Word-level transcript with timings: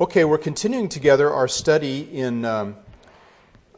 Okay, 0.00 0.24
we're 0.24 0.38
continuing 0.38 0.88
together 0.88 1.32
our 1.32 1.48
study 1.48 2.08
in 2.16 2.44
um, 2.44 2.76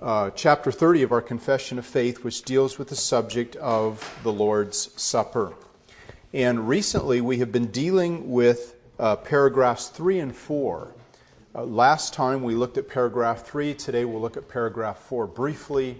uh, 0.02 0.28
chapter 0.28 0.70
30 0.70 1.04
of 1.04 1.12
our 1.12 1.22
Confession 1.22 1.78
of 1.78 1.86
Faith, 1.86 2.22
which 2.22 2.42
deals 2.42 2.78
with 2.78 2.88
the 2.88 2.94
subject 2.94 3.56
of 3.56 4.20
the 4.22 4.30
Lord's 4.30 4.92
Supper. 5.00 5.54
And 6.34 6.68
recently 6.68 7.22
we 7.22 7.38
have 7.38 7.50
been 7.50 7.68
dealing 7.68 8.30
with 8.30 8.76
uh, 8.98 9.16
paragraphs 9.16 9.88
3 9.88 10.18
and 10.18 10.36
4. 10.36 10.94
Uh, 11.54 11.64
last 11.64 12.12
time 12.12 12.42
we 12.42 12.54
looked 12.54 12.76
at 12.76 12.86
paragraph 12.86 13.46
3. 13.46 13.72
Today 13.72 14.04
we'll 14.04 14.20
look 14.20 14.36
at 14.36 14.46
paragraph 14.46 14.98
4 14.98 15.26
briefly, 15.26 15.96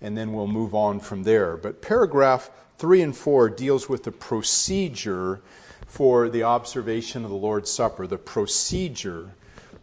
and 0.00 0.18
then 0.18 0.32
we'll 0.32 0.48
move 0.48 0.74
on 0.74 0.98
from 0.98 1.22
there. 1.22 1.56
But 1.56 1.80
paragraph 1.80 2.50
3 2.78 3.02
and 3.02 3.16
4 3.16 3.48
deals 3.50 3.88
with 3.88 4.02
the 4.02 4.10
procedure 4.10 5.40
for 5.86 6.28
the 6.28 6.42
observation 6.42 7.22
of 7.22 7.30
the 7.30 7.36
Lord's 7.36 7.70
Supper, 7.70 8.08
the 8.08 8.18
procedure 8.18 9.30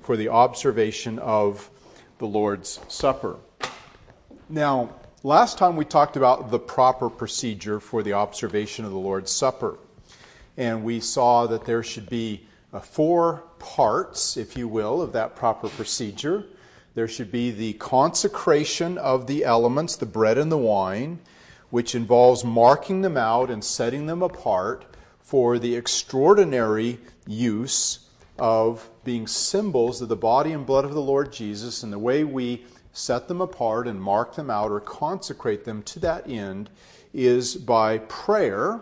for 0.08 0.16
the 0.16 0.30
observation 0.30 1.20
of 1.20 1.70
the 2.20 2.26
Lord's 2.26 2.80
Supper. 2.88 3.36
Now, 4.48 4.96
last 5.22 5.58
time 5.58 5.76
we 5.76 5.84
talked 5.84 6.16
about 6.16 6.50
the 6.50 6.60
proper 6.60 7.10
procedure 7.10 7.82
for 7.82 8.02
the 8.02 8.14
observation 8.14 8.86
of 8.86 8.92
the 8.92 8.98
Lord's 8.98 9.34
Supper. 9.34 9.78
And 10.56 10.86
we 10.86 11.02
saw 11.02 11.46
that 11.48 11.66
there 11.66 11.84
should 11.84 12.10
be 12.10 12.48
uh, 12.72 12.80
four 12.80 13.44
parts, 13.60 14.38
if 14.38 14.56
you 14.56 14.70
will, 14.70 15.02
of 15.02 15.12
that 15.12 15.36
proper 15.36 15.68
procedure. 15.68 16.46
There 16.96 17.10
should 17.10 17.30
be 17.30 17.52
the 17.52 17.74
consecration 17.74 18.98
of 18.98 19.28
the 19.28 19.44
elements, 19.44 19.98
the 19.98 20.06
bread 20.06 20.38
and 20.38 20.50
the 20.50 20.58
wine, 20.58 21.20
which 21.70 21.96
involves 21.96 22.46
marking 22.46 23.02
them 23.02 23.18
out 23.18 23.52
and 23.52 23.62
setting 23.62 24.06
them 24.06 24.22
apart 24.22 24.86
for 25.20 25.60
the 25.60 25.76
extraordinary 25.76 26.98
use 27.26 28.08
of 28.40 28.90
being 29.08 29.26
symbols 29.26 30.02
of 30.02 30.10
the 30.10 30.18
body 30.18 30.52
and 30.52 30.66
blood 30.66 30.84
of 30.84 30.94
the 30.94 31.02
Lord 31.02 31.32
Jesus, 31.32 31.82
and 31.82 31.94
the 31.94 31.98
way 31.98 32.26
we 32.26 32.66
set 32.92 33.30
them 33.30 33.40
apart 33.40 33.88
and 33.88 34.02
mark 34.02 34.36
them 34.36 34.50
out 34.50 34.70
or 34.70 34.82
consecrate 34.82 35.64
them 35.64 35.82
to 35.84 36.00
that 36.02 36.30
end 36.30 36.70
is 37.14 37.56
by 37.56 38.00
prayer 38.00 38.82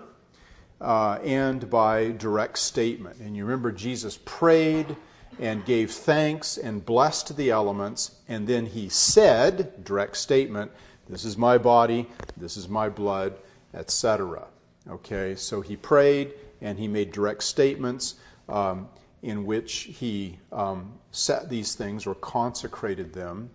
uh, 0.81 1.19
and 1.23 1.69
by 1.69 2.09
direct 2.09 2.57
statement. 2.57 3.19
And 3.19 3.37
you 3.37 3.45
remember 3.45 3.71
Jesus 3.71 4.17
prayed 4.25 4.95
and 5.39 5.63
gave 5.63 5.91
thanks 5.91 6.57
and 6.57 6.83
blessed 6.83 7.37
the 7.37 7.51
elements, 7.51 8.15
and 8.27 8.47
then 8.47 8.65
he 8.65 8.89
said, 8.89 9.85
direct 9.85 10.17
statement, 10.17 10.71
This 11.07 11.23
is 11.23 11.37
my 11.37 11.59
body, 11.59 12.09
this 12.35 12.57
is 12.57 12.67
my 12.67 12.89
blood, 12.89 13.37
etc. 13.75 14.47
Okay, 14.89 15.35
so 15.35 15.61
he 15.61 15.75
prayed 15.75 16.33
and 16.61 16.79
he 16.79 16.87
made 16.87 17.11
direct 17.11 17.43
statements 17.43 18.15
um, 18.49 18.89
in 19.25 19.45
which 19.45 19.89
he 19.99 20.37
um, 20.51 20.93
set 21.11 21.49
these 21.49 21.73
things 21.73 22.05
or 22.05 22.13
consecrated 22.15 23.13
them, 23.13 23.49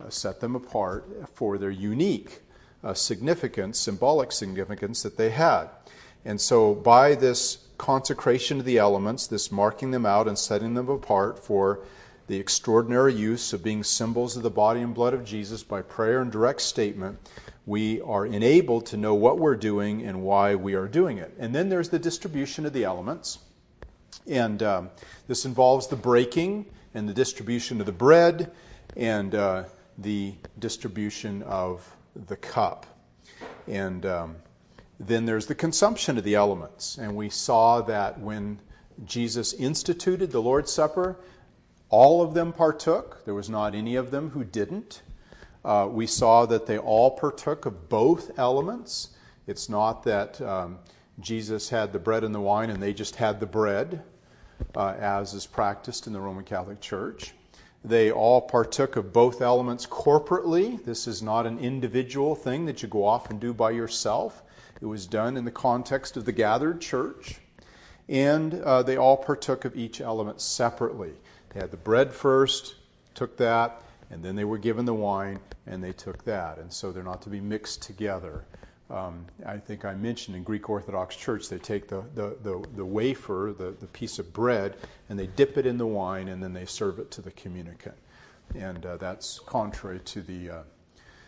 uh, 0.00 0.08
set 0.08 0.40
them 0.40 0.56
apart 0.56 1.28
for 1.34 1.58
their 1.58 1.70
unique 1.70 2.40
uh, 2.82 2.94
significance, 2.94 3.78
symbolic 3.78 4.32
significance 4.32 5.02
that 5.02 5.18
they 5.18 5.30
had. 5.30 5.68
And 6.24 6.40
so, 6.40 6.74
by 6.74 7.14
this 7.14 7.68
consecration 7.76 8.58
of 8.58 8.64
the 8.64 8.78
elements, 8.78 9.26
this 9.26 9.52
marking 9.52 9.90
them 9.90 10.06
out 10.06 10.26
and 10.26 10.38
setting 10.38 10.74
them 10.74 10.88
apart 10.88 11.38
for 11.38 11.80
the 12.26 12.38
extraordinary 12.38 13.12
use 13.12 13.52
of 13.52 13.62
being 13.62 13.82
symbols 13.82 14.36
of 14.36 14.42
the 14.42 14.50
body 14.50 14.80
and 14.80 14.94
blood 14.94 15.12
of 15.12 15.24
Jesus 15.24 15.62
by 15.62 15.82
prayer 15.82 16.22
and 16.22 16.30
direct 16.30 16.60
statement, 16.60 17.18
we 17.66 18.00
are 18.02 18.24
enabled 18.24 18.86
to 18.86 18.96
know 18.96 19.14
what 19.14 19.38
we're 19.38 19.56
doing 19.56 20.02
and 20.02 20.22
why 20.22 20.54
we 20.54 20.74
are 20.74 20.88
doing 20.88 21.18
it. 21.18 21.34
And 21.38 21.54
then 21.54 21.68
there's 21.68 21.88
the 21.88 21.98
distribution 21.98 22.64
of 22.64 22.72
the 22.72 22.84
elements. 22.84 23.38
And 24.30 24.62
um, 24.62 24.90
this 25.26 25.44
involves 25.44 25.88
the 25.88 25.96
breaking 25.96 26.66
and 26.94 27.08
the 27.08 27.12
distribution 27.12 27.80
of 27.80 27.86
the 27.86 27.92
bread 27.92 28.52
and 28.96 29.34
uh, 29.34 29.64
the 29.98 30.34
distribution 30.58 31.42
of 31.42 31.96
the 32.14 32.36
cup. 32.36 32.86
And 33.66 34.06
um, 34.06 34.36
then 35.00 35.26
there's 35.26 35.46
the 35.46 35.54
consumption 35.56 36.16
of 36.16 36.22
the 36.22 36.36
elements. 36.36 36.96
And 36.96 37.16
we 37.16 37.28
saw 37.28 37.80
that 37.82 38.20
when 38.20 38.60
Jesus 39.04 39.52
instituted 39.52 40.30
the 40.30 40.40
Lord's 40.40 40.72
Supper, 40.72 41.16
all 41.88 42.22
of 42.22 42.32
them 42.32 42.52
partook. 42.52 43.24
There 43.24 43.34
was 43.34 43.50
not 43.50 43.74
any 43.74 43.96
of 43.96 44.12
them 44.12 44.30
who 44.30 44.44
didn't. 44.44 45.02
Uh, 45.64 45.88
we 45.90 46.06
saw 46.06 46.46
that 46.46 46.66
they 46.66 46.78
all 46.78 47.10
partook 47.10 47.66
of 47.66 47.88
both 47.88 48.38
elements. 48.38 49.10
It's 49.48 49.68
not 49.68 50.04
that 50.04 50.40
um, 50.40 50.78
Jesus 51.18 51.68
had 51.68 51.92
the 51.92 51.98
bread 51.98 52.24
and 52.24 52.34
the 52.34 52.40
wine 52.40 52.70
and 52.70 52.82
they 52.82 52.94
just 52.94 53.16
had 53.16 53.40
the 53.40 53.46
bread, 53.46 54.02
uh, 54.76 54.94
as 54.98 55.34
is 55.34 55.46
practiced 55.46 56.06
in 56.06 56.12
the 56.12 56.20
Roman 56.20 56.44
Catholic 56.44 56.80
Church. 56.80 57.34
They 57.84 58.10
all 58.10 58.42
partook 58.42 58.96
of 58.96 59.12
both 59.12 59.40
elements 59.40 59.86
corporately. 59.86 60.84
This 60.84 61.06
is 61.06 61.22
not 61.22 61.46
an 61.46 61.58
individual 61.58 62.34
thing 62.34 62.66
that 62.66 62.82
you 62.82 62.88
go 62.88 63.04
off 63.04 63.30
and 63.30 63.40
do 63.40 63.54
by 63.54 63.70
yourself. 63.70 64.42
It 64.80 64.86
was 64.86 65.06
done 65.06 65.36
in 65.36 65.44
the 65.44 65.50
context 65.50 66.16
of 66.16 66.24
the 66.24 66.32
gathered 66.32 66.80
church. 66.80 67.40
And 68.08 68.54
uh, 68.54 68.82
they 68.82 68.96
all 68.96 69.16
partook 69.16 69.64
of 69.64 69.76
each 69.76 70.00
element 70.00 70.40
separately. 70.40 71.12
They 71.50 71.60
had 71.60 71.70
the 71.70 71.76
bread 71.76 72.12
first, 72.12 72.74
took 73.14 73.36
that, 73.38 73.82
and 74.10 74.22
then 74.22 74.36
they 74.36 74.44
were 74.44 74.58
given 74.58 74.84
the 74.84 74.94
wine, 74.94 75.40
and 75.66 75.82
they 75.82 75.92
took 75.92 76.24
that. 76.24 76.58
And 76.58 76.72
so 76.72 76.92
they're 76.92 77.02
not 77.02 77.22
to 77.22 77.30
be 77.30 77.40
mixed 77.40 77.82
together. 77.82 78.44
Um, 78.90 79.26
I 79.46 79.56
think 79.58 79.84
I 79.84 79.94
mentioned 79.94 80.36
in 80.36 80.42
Greek 80.42 80.68
Orthodox 80.68 81.14
Church, 81.14 81.48
they 81.48 81.58
take 81.58 81.88
the, 81.88 82.02
the, 82.14 82.36
the, 82.42 82.64
the, 82.74 82.84
wafer, 82.84 83.54
the, 83.56 83.70
the 83.70 83.86
piece 83.86 84.18
of 84.18 84.32
bread, 84.32 84.76
and 85.08 85.18
they 85.18 85.28
dip 85.28 85.56
it 85.56 85.64
in 85.64 85.78
the 85.78 85.86
wine, 85.86 86.28
and 86.28 86.42
then 86.42 86.52
they 86.52 86.64
serve 86.64 86.98
it 86.98 87.10
to 87.12 87.22
the 87.22 87.30
communicant. 87.30 87.94
And 88.54 88.84
uh, 88.84 88.96
that's 88.96 89.38
contrary 89.38 90.00
to 90.00 90.22
the, 90.22 90.50
uh, 90.50 90.62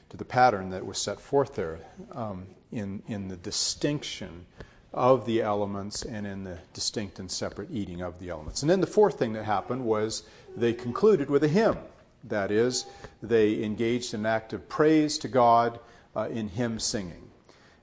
to 0.09 0.17
the 0.17 0.25
pattern 0.25 0.71
that 0.71 0.85
was 0.85 0.99
set 0.99 1.21
forth 1.21 1.55
there 1.55 1.79
um, 2.13 2.47
in, 2.73 3.03
in 3.07 3.29
the 3.29 3.37
distinction 3.37 4.47
of 4.93 5.25
the 5.25 5.41
elements 5.41 6.03
and 6.03 6.27
in 6.27 6.45
the 6.45 6.59
distinct 6.75 7.19
and 7.19 7.31
separate 7.31 7.71
eating 7.71 8.03
of 8.03 8.19
the 8.19 8.29
elements. 8.29 8.63
And 8.63 8.71
then 8.71 8.81
the 8.81 8.87
fourth 8.87 9.19
thing 9.19 9.33
that 9.35 9.45
happened 9.45 9.85
was 9.85 10.25
they 10.57 10.73
concluded 10.73 11.31
with 11.31 11.45
a 11.45 11.49
hymn. 11.49 11.79
That 12.25 12.51
is, 12.51 12.87
they 13.23 13.63
engaged 13.65 14.15
in 14.15 14.21
an 14.21 14.27
act 14.27 14.53
of 14.53 14.69
praise 14.69 15.17
to 15.19 15.29
God 15.29 15.81
uh, 16.15 16.29
in 16.31 16.49
hymn 16.49 16.79
singing. 16.79 17.31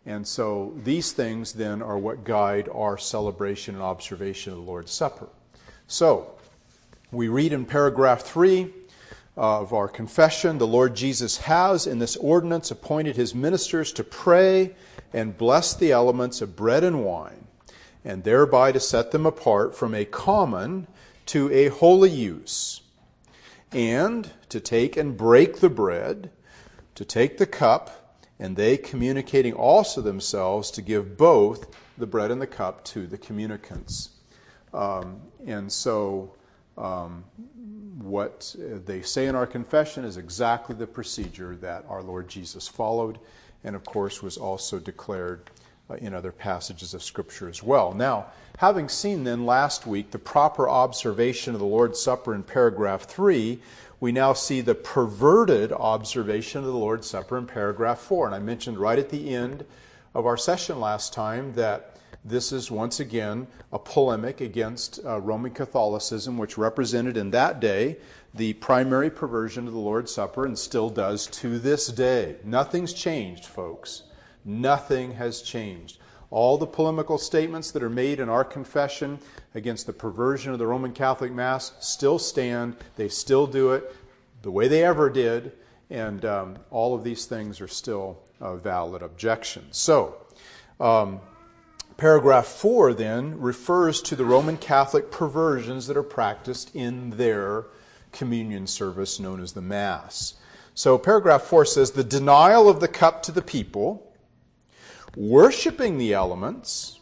And 0.10 0.28
so 0.28 0.74
these 0.84 1.12
things 1.12 1.54
then 1.54 1.84
are 1.84 1.96
what 2.00 2.24
guide 2.24 2.68
our 2.74 2.98
celebration 2.98 3.76
and 3.76 3.84
observation 3.84 4.54
of 4.54 4.58
the 4.58 4.66
Lord's 4.66 4.92
Supper. 4.92 5.30
So 5.86 6.34
we 7.12 7.28
read 7.28 7.54
in 7.54 7.64
paragraph 7.68 8.22
3 8.24 8.74
of 9.38 9.72
our 9.72 9.88
confession 9.88 10.58
the 10.58 10.66
Lord 10.66 10.96
Jesus 10.96 11.38
has, 11.38 11.86
in 11.86 12.00
this 12.00 12.16
ordinance, 12.16 12.72
appointed 12.72 13.18
his 13.18 13.36
ministers 13.36 13.94
to 13.94 14.04
pray 14.04 14.74
and 15.14 15.38
bless 15.38 15.76
the 15.76 15.92
elements 15.92 16.42
of 16.42 16.56
bread 16.56 16.84
and 16.84 17.06
wine, 17.06 17.46
and 18.04 18.24
thereby 18.24 18.72
to 18.72 18.80
set 18.80 19.12
them 19.12 19.28
apart 19.28 19.76
from 19.76 19.94
a 19.94 20.06
common 20.06 20.88
to 21.28 21.52
a 21.52 21.68
holy 21.68 22.10
use 22.10 22.82
and 23.72 24.32
to 24.50 24.60
take 24.60 24.98
and 24.98 25.16
break 25.16 25.60
the 25.60 25.70
bread, 25.70 26.32
to 26.96 27.06
take 27.06 27.38
the 27.38 27.46
cup, 27.46 27.99
and 28.40 28.56
they 28.56 28.78
communicating 28.78 29.54
also 29.54 30.02
themselves 30.02 30.72
to 30.72 30.82
give 30.82 31.18
both 31.18 31.76
the 31.98 32.08
bread 32.08 32.32
and 32.32 32.42
the 32.42 32.48
cup 32.48 32.84
to 32.86 33.06
the 33.06 33.18
communicants. 33.18 34.10
Um, 34.74 35.20
and 35.46 35.72
so, 35.72 36.36
um, 36.78 37.26
what 38.02 38.56
they 38.58 39.02
say 39.02 39.28
in 39.28 39.36
our 39.36 39.46
confession 39.46 40.06
is 40.06 40.16
exactly 40.16 40.76
the 40.76 40.88
procedure 40.88 41.58
that 41.58 41.84
our 41.90 42.02
Lord 42.02 42.30
Jesus 42.30 42.68
followed, 42.68 43.20
and 43.64 43.76
of 43.76 43.84
course 43.84 44.24
was 44.24 44.38
also 44.38 44.80
declared 44.80 45.50
in 45.98 46.14
other 46.14 46.32
passages 46.32 46.94
of 46.94 47.04
Scripture 47.04 47.50
as 47.50 47.64
well. 47.64 47.94
Now, 47.94 48.28
having 48.58 48.90
seen 48.90 49.24
then 49.24 49.46
last 49.46 49.88
week 49.88 50.12
the 50.12 50.20
proper 50.20 50.70
observation 50.70 51.54
of 51.54 51.60
the 51.60 51.66
Lord's 51.66 52.00
Supper 52.00 52.36
in 52.36 52.44
paragraph 52.44 53.04
3, 53.04 53.60
we 54.00 54.12
now 54.12 54.34
see 54.34 54.62
the 54.62 54.76
perverted 54.76 55.74
observation 55.74 56.60
of 56.60 56.68
the 56.68 56.72
Lord's 56.72 57.08
Supper 57.08 57.38
in 57.38 57.48
paragraph 57.48 58.00
4. 58.00 58.28
And 58.28 58.36
I 58.36 58.40
mentioned 58.40 58.78
right 58.78 59.00
at 59.00 59.10
the 59.10 59.34
end 59.34 59.66
of 60.14 60.26
our 60.26 60.38
session 60.38 60.80
last 60.80 61.14
time 61.14 61.54
that 61.54 61.96
this 62.24 62.52
is 62.52 62.70
once 62.70 63.00
again 63.00 63.48
a 63.72 63.80
polemic 63.80 64.42
against 64.42 65.00
uh, 65.06 65.20
Roman 65.20 65.52
Catholicism, 65.52 66.38
which 66.38 66.58
represented 66.58 67.18
in 67.18 67.32
that 67.32 67.60
day 67.60 67.98
the 68.34 68.54
primary 68.54 69.10
perversion 69.10 69.68
of 69.68 69.74
the 69.74 69.80
Lord's 69.80 70.14
Supper 70.14 70.46
and 70.46 70.58
still 70.58 70.90
does 70.90 71.28
to 71.28 71.60
this 71.60 71.88
day. 71.88 72.36
Nothing's 72.44 72.94
changed, 72.94 73.46
folks. 73.46 74.04
Nothing 74.50 75.12
has 75.14 75.44
changed. 75.44 76.00
All 76.32 76.58
the 76.58 76.66
polemical 76.66 77.20
statements 77.20 77.70
that 77.72 77.84
are 77.84 77.90
made 77.90 78.20
in 78.20 78.30
our 78.30 78.44
confession 78.44 79.20
against 79.54 79.86
the 79.86 79.94
perversion 79.94 80.52
of 80.52 80.58
the 80.58 80.66
Roman 80.66 80.92
Catholic 80.92 81.32
Mass 81.32 81.74
still 81.80 82.18
stand. 82.18 82.76
They 82.96 83.10
still 83.10 83.46
do 83.46 83.74
it 83.74 83.96
the 84.42 84.50
way 84.50 84.68
they 84.68 84.84
ever 84.84 85.10
did, 85.10 85.52
and 85.92 86.26
um, 86.26 86.58
all 86.72 86.96
of 86.96 87.04
these 87.04 87.26
things 87.26 87.62
are 87.62 87.68
still 87.68 88.18
uh, 88.42 88.56
valid 88.56 89.04
objections. 89.04 89.78
So, 89.78 90.18
um, 90.80 91.20
Paragraph 91.98 92.48
4 92.48 92.94
then 92.94 93.40
refers 93.40 94.02
to 94.04 94.16
the 94.16 94.24
Roman 94.24 94.58
Catholic 94.58 95.12
perversions 95.12 95.86
that 95.88 95.98
are 95.98 96.02
practiced 96.02 96.74
in 96.74 97.12
their 97.12 97.66
communion 98.14 98.66
service 98.66 99.20
known 99.20 99.42
as 99.42 99.52
the 99.52 99.62
Mass. 99.62 100.36
So, 100.74 100.98
paragraph 100.98 101.42
4 101.44 101.66
says 101.66 101.92
the 101.92 102.04
denial 102.04 102.70
of 102.70 102.80
the 102.80 102.88
cup 102.88 103.22
to 103.24 103.34
the 103.34 103.42
people, 103.42 104.09
worshiping 105.16 105.98
the 105.98 106.14
elements, 106.14 107.00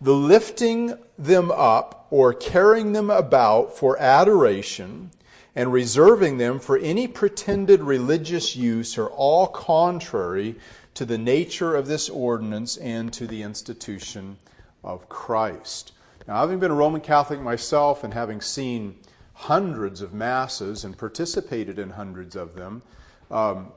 the 0.00 0.14
lifting 0.14 0.94
them 1.18 1.50
up 1.50 2.06
or 2.10 2.32
carrying 2.32 2.92
them 2.92 3.10
about 3.10 3.76
for 3.76 3.98
adoration, 3.98 5.10
and 5.54 5.72
reserving 5.72 6.38
them 6.38 6.60
for 6.60 6.78
any 6.78 7.08
pretended 7.08 7.80
religious 7.80 8.54
use 8.54 8.96
are 8.96 9.08
all 9.08 9.48
contrary 9.48 10.54
to 10.94 11.04
the 11.04 11.18
nature 11.18 11.74
of 11.74 11.86
this 11.86 12.08
ordinance 12.08 12.76
and 12.76 13.12
to 13.12 13.26
the 13.26 13.42
institution 13.42 14.36
of 14.84 15.08
Christ. 15.08 15.92
Now, 16.26 16.36
having 16.36 16.58
been 16.58 16.70
a 16.70 16.74
Roman 16.74 17.00
Catholic 17.00 17.40
myself 17.40 18.04
and 18.04 18.14
having 18.14 18.40
seen 18.40 18.96
hundreds 19.32 20.00
of 20.00 20.12
masses 20.12 20.84
and 20.84 20.96
participated 20.96 21.78
in 21.78 21.90
hundreds 21.90 22.36
of 22.36 22.54
them, 22.54 22.82
um, 23.30 23.72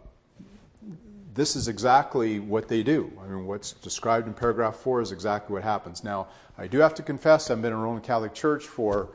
this 1.33 1.55
is 1.55 1.67
exactly 1.67 2.39
what 2.39 2.67
they 2.67 2.83
do. 2.83 3.11
I 3.21 3.27
mean, 3.27 3.45
what's 3.45 3.73
described 3.73 4.27
in 4.27 4.33
paragraph 4.33 4.75
four 4.75 5.01
is 5.01 5.11
exactly 5.11 5.53
what 5.53 5.63
happens. 5.63 6.03
Now, 6.03 6.27
I 6.57 6.67
do 6.67 6.79
have 6.79 6.93
to 6.95 7.03
confess, 7.03 7.49
I've 7.49 7.61
been 7.61 7.71
in 7.71 7.79
a 7.79 7.81
Roman 7.81 8.01
Catholic 8.01 8.33
Church 8.33 8.65
for 8.65 9.09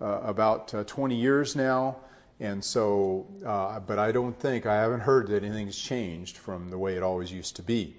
uh, 0.00 0.20
about 0.22 0.74
uh, 0.74 0.84
20 0.84 1.14
years 1.14 1.54
now. 1.54 1.96
And 2.40 2.64
so, 2.64 3.26
uh, 3.44 3.80
but 3.80 3.98
I 3.98 4.12
don't 4.12 4.38
think, 4.38 4.64
I 4.64 4.76
haven't 4.76 5.00
heard 5.00 5.28
that 5.28 5.44
anything's 5.44 5.78
changed 5.78 6.38
from 6.38 6.70
the 6.70 6.78
way 6.78 6.96
it 6.96 7.02
always 7.02 7.30
used 7.30 7.54
to 7.56 7.62
be. 7.62 7.96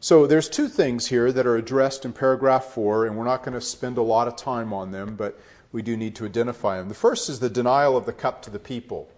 So 0.00 0.26
there's 0.26 0.48
two 0.48 0.68
things 0.68 1.06
here 1.06 1.32
that 1.32 1.46
are 1.46 1.56
addressed 1.56 2.04
in 2.04 2.12
paragraph 2.12 2.64
four, 2.64 3.06
and 3.06 3.16
we're 3.16 3.24
not 3.24 3.42
going 3.42 3.54
to 3.54 3.60
spend 3.60 3.96
a 3.96 4.02
lot 4.02 4.28
of 4.28 4.36
time 4.36 4.72
on 4.72 4.90
them, 4.90 5.14
but 5.14 5.40
we 5.72 5.80
do 5.80 5.96
need 5.96 6.14
to 6.16 6.26
identify 6.26 6.76
them. 6.76 6.88
The 6.88 6.94
first 6.94 7.30
is 7.30 7.38
the 7.38 7.48
denial 7.48 7.96
of 7.96 8.04
the 8.04 8.12
cup 8.12 8.42
to 8.42 8.50
the 8.50 8.58
people. 8.58 9.08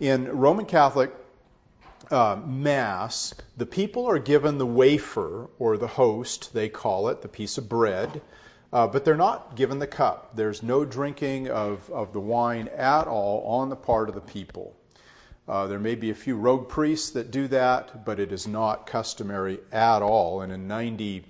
In 0.00 0.28
Roman 0.28 0.66
Catholic 0.66 1.12
uh, 2.10 2.40
Mass, 2.44 3.34
the 3.56 3.66
people 3.66 4.06
are 4.06 4.18
given 4.18 4.58
the 4.58 4.66
wafer, 4.66 5.48
or 5.58 5.76
the 5.76 5.86
host, 5.86 6.54
they 6.54 6.68
call 6.68 7.08
it, 7.08 7.22
the 7.22 7.28
piece 7.28 7.58
of 7.58 7.68
bread, 7.68 8.22
uh, 8.72 8.86
but 8.86 9.04
they're 9.04 9.16
not 9.16 9.56
given 9.56 9.78
the 9.78 9.86
cup. 9.86 10.36
There's 10.36 10.62
no 10.62 10.84
drinking 10.84 11.48
of, 11.48 11.88
of 11.90 12.12
the 12.12 12.20
wine 12.20 12.68
at 12.68 13.06
all 13.06 13.42
on 13.46 13.68
the 13.68 13.76
part 13.76 14.08
of 14.08 14.14
the 14.14 14.20
people. 14.20 14.76
Uh, 15.48 15.66
there 15.66 15.78
may 15.78 15.94
be 15.94 16.10
a 16.10 16.14
few 16.14 16.36
rogue 16.36 16.68
priests 16.68 17.10
that 17.10 17.30
do 17.30 17.46
that, 17.48 18.04
but 18.04 18.18
it 18.18 18.32
is 18.32 18.48
not 18.48 18.86
customary 18.86 19.60
at 19.70 20.02
all. 20.02 20.40
And 20.40 20.52
in 20.52 20.66
99% 20.66 21.22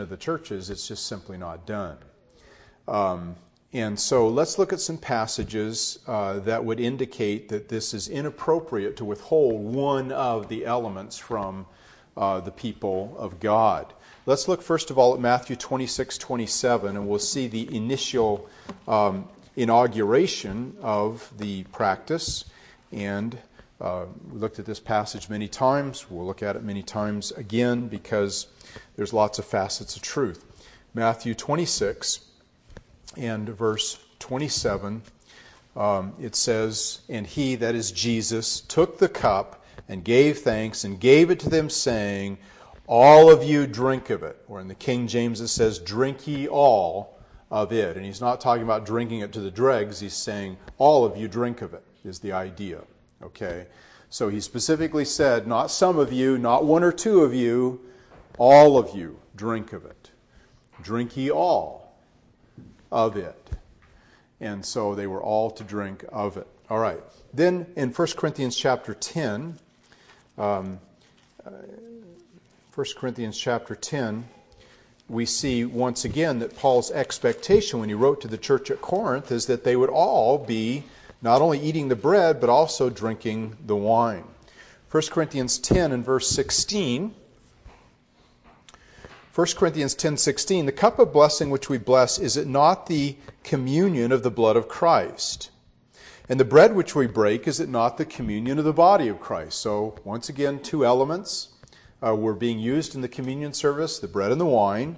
of 0.00 0.08
the 0.08 0.16
churches, 0.16 0.70
it's 0.70 0.86
just 0.86 1.06
simply 1.06 1.36
not 1.36 1.66
done. 1.66 1.98
Um, 2.86 3.36
and 3.76 4.00
so 4.00 4.26
let's 4.26 4.58
look 4.58 4.72
at 4.72 4.80
some 4.80 4.96
passages 4.96 5.98
uh, 6.06 6.38
that 6.38 6.64
would 6.64 6.80
indicate 6.80 7.50
that 7.50 7.68
this 7.68 7.92
is 7.92 8.08
inappropriate 8.08 8.96
to 8.96 9.04
withhold 9.04 9.60
one 9.60 10.12
of 10.12 10.48
the 10.48 10.64
elements 10.64 11.18
from 11.18 11.66
uh, 12.16 12.40
the 12.40 12.50
people 12.50 13.14
of 13.18 13.38
God. 13.38 13.92
Let's 14.24 14.48
look 14.48 14.62
first 14.62 14.90
of 14.90 14.96
all 14.96 15.12
at 15.12 15.20
Matthew 15.20 15.56
26, 15.56 16.16
27, 16.16 16.96
and 16.96 17.06
we'll 17.06 17.18
see 17.18 17.48
the 17.48 17.76
initial 17.76 18.48
um, 18.88 19.28
inauguration 19.56 20.78
of 20.80 21.30
the 21.36 21.64
practice. 21.64 22.46
And 22.92 23.36
uh, 23.78 24.06
we 24.32 24.38
looked 24.38 24.58
at 24.58 24.64
this 24.64 24.80
passage 24.80 25.28
many 25.28 25.48
times. 25.48 26.10
We'll 26.10 26.24
look 26.24 26.42
at 26.42 26.56
it 26.56 26.62
many 26.62 26.82
times 26.82 27.30
again 27.32 27.88
because 27.88 28.46
there's 28.96 29.12
lots 29.12 29.38
of 29.38 29.44
facets 29.44 29.96
of 29.96 30.02
truth. 30.02 30.46
Matthew 30.94 31.34
26 31.34 32.20
and 33.16 33.48
verse 33.48 33.98
27, 34.18 35.02
um, 35.76 36.14
it 36.20 36.34
says, 36.34 37.00
And 37.08 37.26
he, 37.26 37.54
that 37.56 37.74
is 37.74 37.92
Jesus, 37.92 38.60
took 38.60 38.98
the 38.98 39.08
cup 39.08 39.64
and 39.88 40.04
gave 40.04 40.38
thanks 40.38 40.84
and 40.84 40.98
gave 40.98 41.30
it 41.30 41.40
to 41.40 41.48
them, 41.48 41.70
saying, 41.70 42.38
all 42.86 43.30
of 43.30 43.42
you 43.42 43.66
drink 43.66 44.10
of 44.10 44.22
it. 44.22 44.40
Or 44.48 44.60
in 44.60 44.68
the 44.68 44.74
King 44.74 45.06
James 45.06 45.40
it 45.40 45.48
says, 45.48 45.78
Drink 45.78 46.26
ye 46.26 46.48
all 46.48 47.18
of 47.50 47.72
it. 47.72 47.96
And 47.96 48.04
he's 48.04 48.20
not 48.20 48.40
talking 48.40 48.62
about 48.62 48.86
drinking 48.86 49.20
it 49.20 49.32
to 49.32 49.40
the 49.40 49.50
dregs. 49.50 50.00
He's 50.00 50.14
saying, 50.14 50.56
All 50.78 51.04
of 51.04 51.16
you 51.16 51.28
drink 51.28 51.62
of 51.62 51.74
it, 51.74 51.82
is 52.04 52.18
the 52.20 52.32
idea. 52.32 52.82
Okay? 53.22 53.66
So 54.08 54.28
he 54.28 54.40
specifically 54.40 55.04
said, 55.04 55.46
Not 55.46 55.70
some 55.70 55.98
of 55.98 56.12
you, 56.12 56.38
not 56.38 56.64
one 56.64 56.84
or 56.84 56.92
two 56.92 57.22
of 57.22 57.34
you, 57.34 57.80
all 58.38 58.78
of 58.78 58.96
you 58.96 59.18
drink 59.34 59.72
of 59.72 59.84
it. 59.84 60.10
Drink 60.82 61.16
ye 61.16 61.30
all 61.30 61.85
of 62.90 63.16
it. 63.16 63.50
And 64.40 64.64
so 64.64 64.94
they 64.94 65.06
were 65.06 65.22
all 65.22 65.50
to 65.50 65.64
drink 65.64 66.04
of 66.10 66.36
it. 66.36 66.46
All 66.68 66.78
right. 66.78 67.00
Then 67.32 67.66
in 67.76 67.90
1 67.90 68.08
Corinthians 68.16 68.56
chapter 68.56 68.94
10, 68.94 69.58
um, 70.36 70.78
1 72.74 72.86
Corinthians 72.98 73.38
chapter 73.38 73.74
10, 73.74 74.28
we 75.08 75.24
see 75.24 75.64
once 75.64 76.04
again 76.04 76.40
that 76.40 76.56
Paul's 76.56 76.90
expectation 76.90 77.78
when 77.78 77.88
he 77.88 77.94
wrote 77.94 78.20
to 78.20 78.28
the 78.28 78.36
church 78.36 78.70
at 78.70 78.82
Corinth 78.82 79.30
is 79.30 79.46
that 79.46 79.64
they 79.64 79.76
would 79.76 79.88
all 79.88 80.36
be 80.36 80.84
not 81.22 81.40
only 81.40 81.60
eating 81.60 81.88
the 81.88 81.96
bread, 81.96 82.40
but 82.40 82.50
also 82.50 82.90
drinking 82.90 83.56
the 83.64 83.76
wine. 83.76 84.24
1 84.90 85.02
Corinthians 85.10 85.58
10 85.58 85.92
and 85.92 86.04
verse 86.04 86.28
16. 86.28 87.14
1 89.36 89.48
Corinthians 89.54 89.94
10:16 89.94 90.64
The 90.64 90.72
cup 90.72 90.98
of 90.98 91.12
blessing 91.12 91.50
which 91.50 91.68
we 91.68 91.76
bless 91.76 92.18
is 92.18 92.38
it 92.38 92.46
not 92.46 92.86
the 92.86 93.18
communion 93.44 94.10
of 94.10 94.22
the 94.22 94.30
blood 94.30 94.56
of 94.56 94.66
Christ? 94.66 95.50
And 96.26 96.40
the 96.40 96.44
bread 96.46 96.74
which 96.74 96.94
we 96.94 97.06
break 97.06 97.46
is 97.46 97.60
it 97.60 97.68
not 97.68 97.98
the 97.98 98.06
communion 98.06 98.58
of 98.58 98.64
the 98.64 98.72
body 98.72 99.08
of 99.08 99.20
Christ? 99.20 99.58
So 99.58 99.96
once 100.04 100.30
again 100.30 100.60
two 100.60 100.86
elements 100.86 101.48
uh, 102.02 102.14
were 102.14 102.32
being 102.32 102.58
used 102.58 102.94
in 102.94 103.02
the 103.02 103.08
communion 103.08 103.52
service, 103.52 103.98
the 103.98 104.08
bread 104.08 104.32
and 104.32 104.40
the 104.40 104.46
wine. 104.46 104.96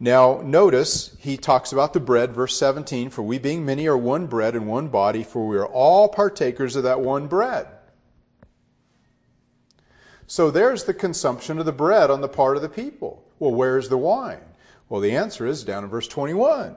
Now, 0.00 0.40
notice 0.42 1.14
he 1.18 1.36
talks 1.36 1.70
about 1.70 1.92
the 1.92 2.00
bread, 2.00 2.32
verse 2.32 2.56
17 2.58 3.10
For 3.10 3.20
we 3.20 3.38
being 3.38 3.66
many 3.66 3.86
are 3.86 3.98
one 3.98 4.26
bread 4.26 4.56
and 4.56 4.66
one 4.66 4.88
body, 4.88 5.22
for 5.22 5.46
we 5.46 5.58
are 5.58 5.66
all 5.66 6.08
partakers 6.08 6.76
of 6.76 6.82
that 6.84 7.02
one 7.02 7.26
bread. 7.26 7.66
So 10.26 10.50
there's 10.50 10.84
the 10.84 10.94
consumption 10.94 11.58
of 11.58 11.66
the 11.66 11.72
bread 11.72 12.10
on 12.10 12.20
the 12.20 12.28
part 12.28 12.56
of 12.56 12.62
the 12.62 12.68
people. 12.68 13.24
Well, 13.38 13.52
where's 13.52 13.88
the 13.88 13.98
wine? 13.98 14.40
Well, 14.88 15.00
the 15.00 15.16
answer 15.16 15.46
is 15.46 15.64
down 15.64 15.84
in 15.84 15.90
verse 15.90 16.08
21 16.08 16.76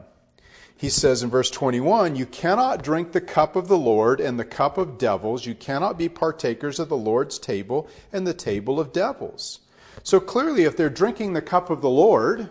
he 0.80 0.88
says 0.88 1.24
in 1.24 1.30
verse 1.30 1.50
21 1.50 2.16
You 2.16 2.26
cannot 2.26 2.82
drink 2.82 3.12
the 3.12 3.20
cup 3.20 3.58
of 3.58 3.68
the 3.68 3.78
Lord 3.78 4.22
and 4.22 4.40
the 4.40 4.46
cup 4.46 4.78
of 4.78 4.98
devils. 4.98 5.46
You 5.46 5.54
cannot 5.54 5.98
be 5.98 6.08
partakers 6.08 6.80
of 6.80 6.88
the 6.88 6.96
Lord's 6.96 7.38
table 7.38 7.90
and 8.14 8.26
the 8.26 8.34
table 8.34 8.80
of 8.80 8.94
devils. 8.94 9.60
So 10.04 10.22
clearly, 10.22 10.64
if 10.64 10.78
they're 10.78 10.90
drinking 10.90 11.34
the 11.34 11.42
cup 11.42 11.70
of 11.70 11.82
the 11.82 11.90
Lord, 11.90 12.50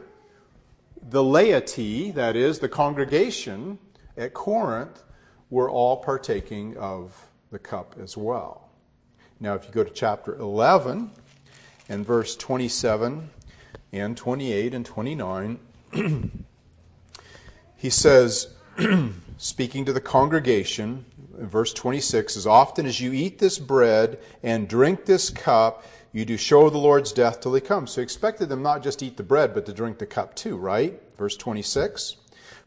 the 1.00 1.24
laity, 1.24 2.10
that 2.10 2.36
is, 2.36 2.58
the 2.58 2.68
congregation 2.68 3.78
at 4.14 4.34
Corinth, 4.34 5.02
were 5.48 5.70
all 5.70 5.96
partaking 5.96 6.76
of 6.76 7.30
the 7.50 7.58
cup 7.58 7.94
as 7.98 8.14
well. 8.14 8.67
Now, 9.40 9.54
if 9.54 9.66
you 9.66 9.70
go 9.70 9.84
to 9.84 9.90
chapter 9.90 10.34
11 10.34 11.12
and 11.88 12.04
verse 12.04 12.34
27 12.34 13.30
and 13.92 14.16
28 14.16 14.74
and 14.74 14.84
29, 14.84 15.58
he 17.76 17.90
says, 17.90 18.48
speaking 19.36 19.84
to 19.84 19.92
the 19.92 20.00
congregation, 20.00 21.04
verse 21.32 21.72
26, 21.72 22.36
as 22.36 22.46
often 22.48 22.84
as 22.84 23.00
you 23.00 23.12
eat 23.12 23.38
this 23.38 23.60
bread 23.60 24.18
and 24.42 24.66
drink 24.66 25.04
this 25.04 25.30
cup, 25.30 25.84
you 26.12 26.24
do 26.24 26.36
show 26.36 26.68
the 26.68 26.78
Lord's 26.78 27.12
death 27.12 27.40
till 27.40 27.54
he 27.54 27.60
comes. 27.60 27.92
So 27.92 28.00
he 28.00 28.02
expected 28.02 28.48
them 28.48 28.62
not 28.62 28.82
just 28.82 28.98
to 28.98 29.06
eat 29.06 29.16
the 29.16 29.22
bread, 29.22 29.54
but 29.54 29.66
to 29.66 29.72
drink 29.72 29.98
the 29.98 30.06
cup 30.06 30.34
too, 30.34 30.56
right? 30.56 31.00
Verse 31.16 31.36
26. 31.36 32.16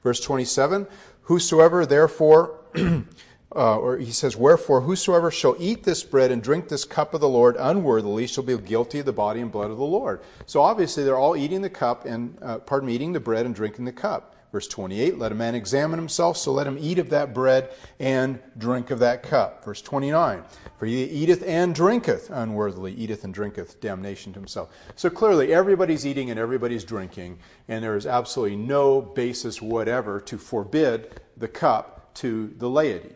Verse 0.03 0.21
27, 0.21 0.87
whosoever 1.23 1.85
therefore, 1.85 2.59
uh, 3.55 3.77
or 3.77 3.97
he 3.97 4.11
says, 4.11 4.37
wherefore 4.37 4.81
whosoever 4.81 5.29
shall 5.29 5.55
eat 5.59 5.83
this 5.83 6.03
bread 6.03 6.31
and 6.31 6.41
drink 6.41 6.69
this 6.69 6.85
cup 6.85 7.13
of 7.13 7.21
the 7.21 7.29
Lord 7.29 7.55
unworthily 7.59 8.27
shall 8.27 8.43
be 8.43 8.57
guilty 8.57 8.99
of 8.99 9.05
the 9.05 9.13
body 9.13 9.41
and 9.41 9.51
blood 9.51 9.71
of 9.71 9.77
the 9.77 9.83
Lord. 9.83 10.21
So 10.45 10.61
obviously 10.61 11.03
they're 11.03 11.17
all 11.17 11.35
eating 11.35 11.61
the 11.61 11.69
cup 11.69 12.05
and, 12.05 12.37
uh, 12.41 12.59
pardon 12.59 12.87
me, 12.87 12.95
eating 12.95 13.13
the 13.13 13.19
bread 13.19 13.45
and 13.45 13.53
drinking 13.53 13.85
the 13.85 13.91
cup. 13.91 14.35
Verse 14.51 14.67
28, 14.67 15.17
let 15.17 15.31
a 15.31 15.35
man 15.35 15.55
examine 15.55 15.97
himself, 15.97 16.35
so 16.35 16.51
let 16.51 16.67
him 16.67 16.77
eat 16.77 16.99
of 16.99 17.09
that 17.11 17.33
bread 17.33 17.71
and 18.01 18.37
drink 18.57 18.91
of 18.91 18.99
that 18.99 19.23
cup. 19.23 19.63
Verse 19.63 19.81
29, 19.81 20.43
for 20.77 20.85
he 20.85 21.05
eateth 21.05 21.41
and 21.47 21.73
drinketh 21.73 22.29
unworthily, 22.29 22.93
eateth 22.93 23.23
and 23.23 23.33
drinketh 23.33 23.79
damnation 23.79 24.33
to 24.33 24.39
himself. 24.39 24.69
So 24.97 25.09
clearly, 25.09 25.53
everybody's 25.53 26.05
eating 26.05 26.31
and 26.31 26.37
everybody's 26.37 26.83
drinking, 26.83 27.39
and 27.69 27.81
there 27.81 27.95
is 27.95 28.05
absolutely 28.05 28.57
no 28.57 29.01
basis 29.01 29.61
whatever 29.61 30.19
to 30.19 30.37
forbid 30.37 31.21
the 31.37 31.47
cup 31.47 32.13
to 32.15 32.53
the 32.57 32.69
laity. 32.69 33.13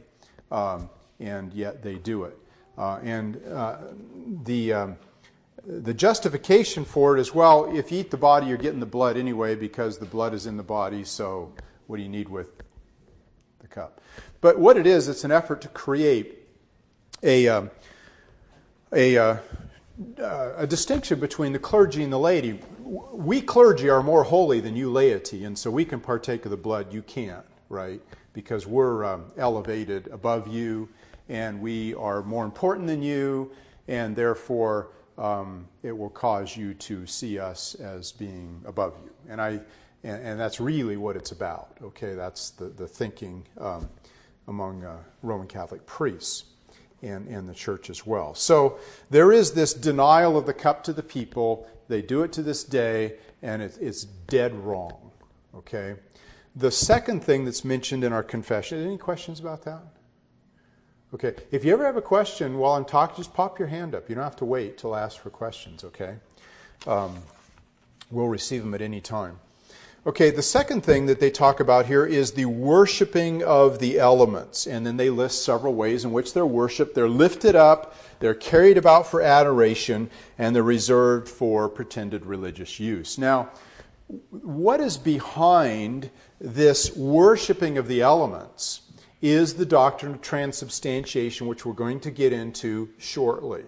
Um, 0.52 0.90
and 1.20 1.54
yet 1.54 1.82
they 1.82 1.96
do 1.96 2.24
it. 2.26 2.38
Uh, 2.78 3.00
and 3.04 3.42
uh, 3.48 3.78
the. 4.44 4.74
Um, 4.74 4.98
the 5.68 5.94
justification 5.94 6.86
for 6.86 7.18
it 7.18 7.20
is 7.20 7.34
well, 7.34 7.76
if 7.76 7.92
you 7.92 8.00
eat 8.00 8.12
the 8.12 8.18
body, 8.18 8.46
you're 8.48 8.58
getting 8.58 8.80
the 8.80 8.86
blood 8.86 9.18
anyway 9.18 9.56
because 9.56 9.98
the 9.98 10.06
blood 10.06 10.34
is 10.36 10.46
in 10.46 10.58
the 10.58 10.64
body, 10.64 11.04
so 11.04 11.52
what 11.88 11.98
do 11.98 12.04
you 12.04 12.10
need 12.10 12.30
with 12.30 12.50
the 13.60 13.68
cup? 13.68 14.02
But 14.42 14.60
what 14.60 14.78
it 14.78 14.86
is, 14.86 15.08
it's 15.08 15.24
an 15.24 15.32
effort 15.32 15.62
to 15.62 15.68
create 15.70 16.38
a, 17.24 17.48
um, 17.48 17.72
a, 18.94 19.18
uh, 19.18 19.38
uh, 20.20 20.54
a 20.58 20.68
distinction 20.68 21.20
between 21.20 21.54
the 21.54 21.60
clergy 21.60 22.04
and 22.04 22.14
the 22.14 22.20
laity. 22.20 22.60
We 22.84 23.42
clergy 23.42 23.90
are 23.90 24.04
more 24.04 24.24
holy 24.24 24.60
than 24.60 24.76
you 24.76 24.92
laity, 24.92 25.44
and 25.46 25.58
so 25.58 25.72
we 25.72 25.86
can 25.86 26.00
partake 26.00 26.46
of 26.46 26.52
the 26.52 26.58
blood. 26.58 26.94
You 26.94 27.02
can't, 27.02 27.46
right? 27.70 28.02
Because 28.34 28.68
we're 28.68 29.04
um, 29.04 29.32
elevated 29.38 30.08
above 30.08 30.48
you, 30.48 30.90
and 31.30 31.62
we 31.62 31.94
are 31.96 32.22
more 32.24 32.46
important 32.46 32.88
than 32.88 33.02
you, 33.02 33.52
and 33.88 34.16
therefore 34.16 34.90
um, 35.18 35.68
it 35.84 35.98
will 35.98 36.10
cause 36.10 36.56
you 36.56 36.74
to 36.74 37.06
see 37.06 37.40
us 37.40 37.76
as 37.76 38.12
being 38.12 38.62
above 38.66 38.94
you. 39.04 39.12
And 39.30 39.42
I, 39.42 39.60
and, 40.04 40.26
and 40.26 40.40
that's 40.40 40.60
really 40.60 40.98
what 40.98 41.16
it's 41.16 41.32
about. 41.32 41.78
Okay, 41.82 42.14
that's 42.14 42.52
the 42.52 42.66
the 42.66 42.88
thinking 42.88 43.46
um, 43.60 43.90
among 44.48 44.84
uh, 44.84 44.98
Roman 45.24 45.48
Catholic 45.48 45.86
priests 45.86 46.46
and, 47.02 47.28
and 47.28 47.48
the 47.48 47.54
church 47.54 47.90
as 47.90 48.06
well. 48.06 48.34
So 48.36 48.80
there 49.10 49.32
is 49.32 49.52
this 49.52 49.74
denial 49.74 50.38
of 50.38 50.46
the 50.46 50.54
cup 50.54 50.84
to 50.86 50.94
the 50.94 51.04
people. 51.04 51.68
They 51.88 52.02
do 52.02 52.24
it 52.24 52.32
to 52.34 52.42
this 52.42 52.64
day, 52.64 53.16
and 53.42 53.62
it, 53.62 53.78
it's 53.80 54.04
dead 54.04 54.54
wrong. 54.56 55.12
Okay. 55.56 55.96
The 56.56 56.72
second 56.72 57.24
thing 57.24 57.44
that's 57.44 57.66
mentioned 57.66 58.04
in 58.04 58.14
our 58.14 58.24
confession. 58.24 58.82
Any 58.82 58.98
questions 58.98 59.40
about 59.40 59.64
that? 59.66 59.82
Okay. 61.14 61.36
If 61.52 61.66
you 61.66 61.74
ever 61.74 61.86
have 61.86 61.98
a 61.98 62.02
question 62.02 62.58
while 62.58 62.74
I'm 62.74 62.86
talking, 62.86 63.18
just 63.18 63.34
pop 63.34 63.60
your 63.60 63.68
hand 63.68 63.94
up. 63.94 64.08
You 64.10 64.16
don't 64.16 64.24
have 64.24 64.36
to 64.38 64.46
wait 64.46 64.78
till 64.78 64.94
I 64.94 65.02
ask 65.02 65.20
for 65.20 65.30
questions, 65.30 65.84
okay? 65.84 66.16
Um, 66.88 67.18
we'll 68.10 68.28
receive 68.28 68.64
them 68.64 68.74
at 68.74 68.82
any 68.82 69.02
time. 69.02 69.40
Okay, 70.08 70.30
the 70.30 70.44
second 70.44 70.82
thing 70.82 71.08
that 71.08 71.20
they 71.20 71.32
talk 71.32 71.60
about 71.60 71.88
here 71.88 72.06
is 72.06 72.34
the 72.34 72.46
worshiping 72.46 73.44
of 73.44 73.80
the 73.80 73.98
elements. 73.98 74.68
And 74.68 74.86
then 74.86 74.98
they 74.98 75.10
list 75.10 75.44
several 75.44 75.74
ways 75.74 76.06
in 76.06 76.12
which 76.12 76.34
they're 76.34 76.46
worshiped. 76.46 76.96
They're 76.96 77.10
lifted 77.10 77.56
up, 77.56 77.96
they're 78.20 78.36
carried 78.36 78.78
about 78.78 79.08
for 79.08 79.22
adoration, 79.22 80.10
and 80.38 80.56
they're 80.56 80.64
reserved 80.64 81.28
for 81.28 81.68
pretended 81.68 82.26
religious 82.26 82.80
use. 82.80 83.18
Now, 83.18 83.50
what 84.08 84.80
is 84.80 84.98
behind 84.98 86.10
this 86.40 86.96
worshiping 86.96 87.78
of 87.78 87.88
the 87.88 88.02
elements? 88.02 88.82
is 89.22 89.56
the 89.56 89.66
doctrine 89.66 90.14
of 90.14 90.22
transubstantiation, 90.22 91.48
which 91.48 91.66
we're 91.66 91.74
going 91.74 92.00
to 92.00 92.12
get 92.12 92.32
into 92.32 92.90
shortly. 93.00 93.64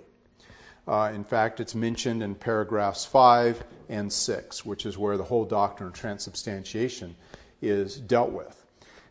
Uh, 0.88 1.12
in 1.13 1.24
fact, 1.24 1.60
it's 1.60 1.74
mentioned 1.74 2.22
in 2.22 2.36
paragraphs 2.36 3.06
5 3.06 3.63
and 3.89 4.13
6, 4.13 4.65
which 4.65 4.86
is 4.86 5.00
where 5.00 5.17
the 5.17 5.24
whole 5.24 5.46
doctrine 5.46 5.89
of 5.89 5.96
transubstantiation 5.96 7.15
is 7.60 7.98
dealt 7.98 8.32
with. 8.32 8.65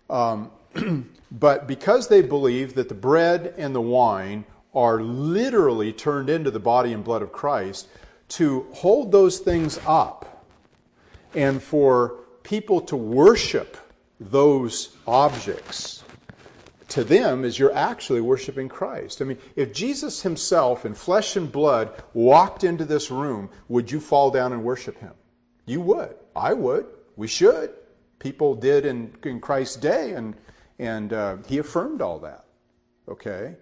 Um, 0.09 0.53
but 1.33 1.67
because 1.67 2.07
they 2.07 2.23
believe 2.23 2.75
that 2.75 2.89
the 2.89 2.95
bread 2.95 3.53
and 3.59 3.75
the 3.75 3.81
wine 3.81 4.45
are 4.73 5.03
literally 5.03 5.93
turned 5.93 6.31
into 6.31 6.53
the 6.53 6.61
body 6.61 6.93
and 6.93 7.03
blood 7.03 7.23
of 7.23 7.33
Christ, 7.33 7.89
to 8.29 8.67
hold 8.73 9.11
those 9.11 9.41
things 9.41 9.81
up 9.87 10.36
and 11.37 11.63
for 11.63 12.17
people 12.43 12.81
to 12.81 12.97
worship 12.97 13.77
those 14.19 14.97
objects 15.07 16.03
to 16.89 17.05
them 17.05 17.45
is 17.45 17.59
you're 17.59 17.75
actually 17.75 18.21
worshiping 18.21 18.69
Christ. 18.69 19.21
I 19.21 19.27
mean, 19.27 19.39
if 19.55 19.73
Jesus 19.73 20.23
himself 20.23 20.87
in 20.87 20.95
flesh 20.95 21.37
and 21.37 21.53
blood 21.53 22.03
walked 22.15 22.65
into 22.65 22.85
this 22.85 23.11
room, 23.11 23.51
would 23.69 23.91
you 23.91 24.01
fall 24.01 24.31
down 24.31 24.53
and 24.53 24.65
worship 24.65 24.99
him? 24.99 25.13
You 25.67 25.81
would. 25.83 26.15
I 26.35 26.55
would. 26.55 26.87
We 27.17 27.29
should. 27.29 27.75
People 28.19 28.55
did 28.55 28.87
in, 28.87 29.13
in 29.25 29.41
Christ's 29.41 29.77
day, 29.77 30.13
and, 30.13 30.35
and 30.79 31.13
uh, 31.13 31.37
he 31.47 31.59
affirmed 31.59 32.01
all 32.01 32.19
that. 32.21 32.45
Okay? 33.09 33.57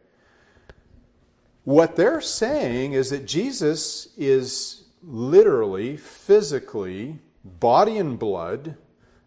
What 1.65 1.97
they're 1.97 2.21
saying 2.21 2.93
is 2.93 3.11
that 3.11 3.27
Jesus 3.27 4.09
is 4.17 4.85
literally, 5.03 5.97
physically, 5.97 7.19
body 7.45 7.99
and 7.99 8.19
blood 8.19 8.77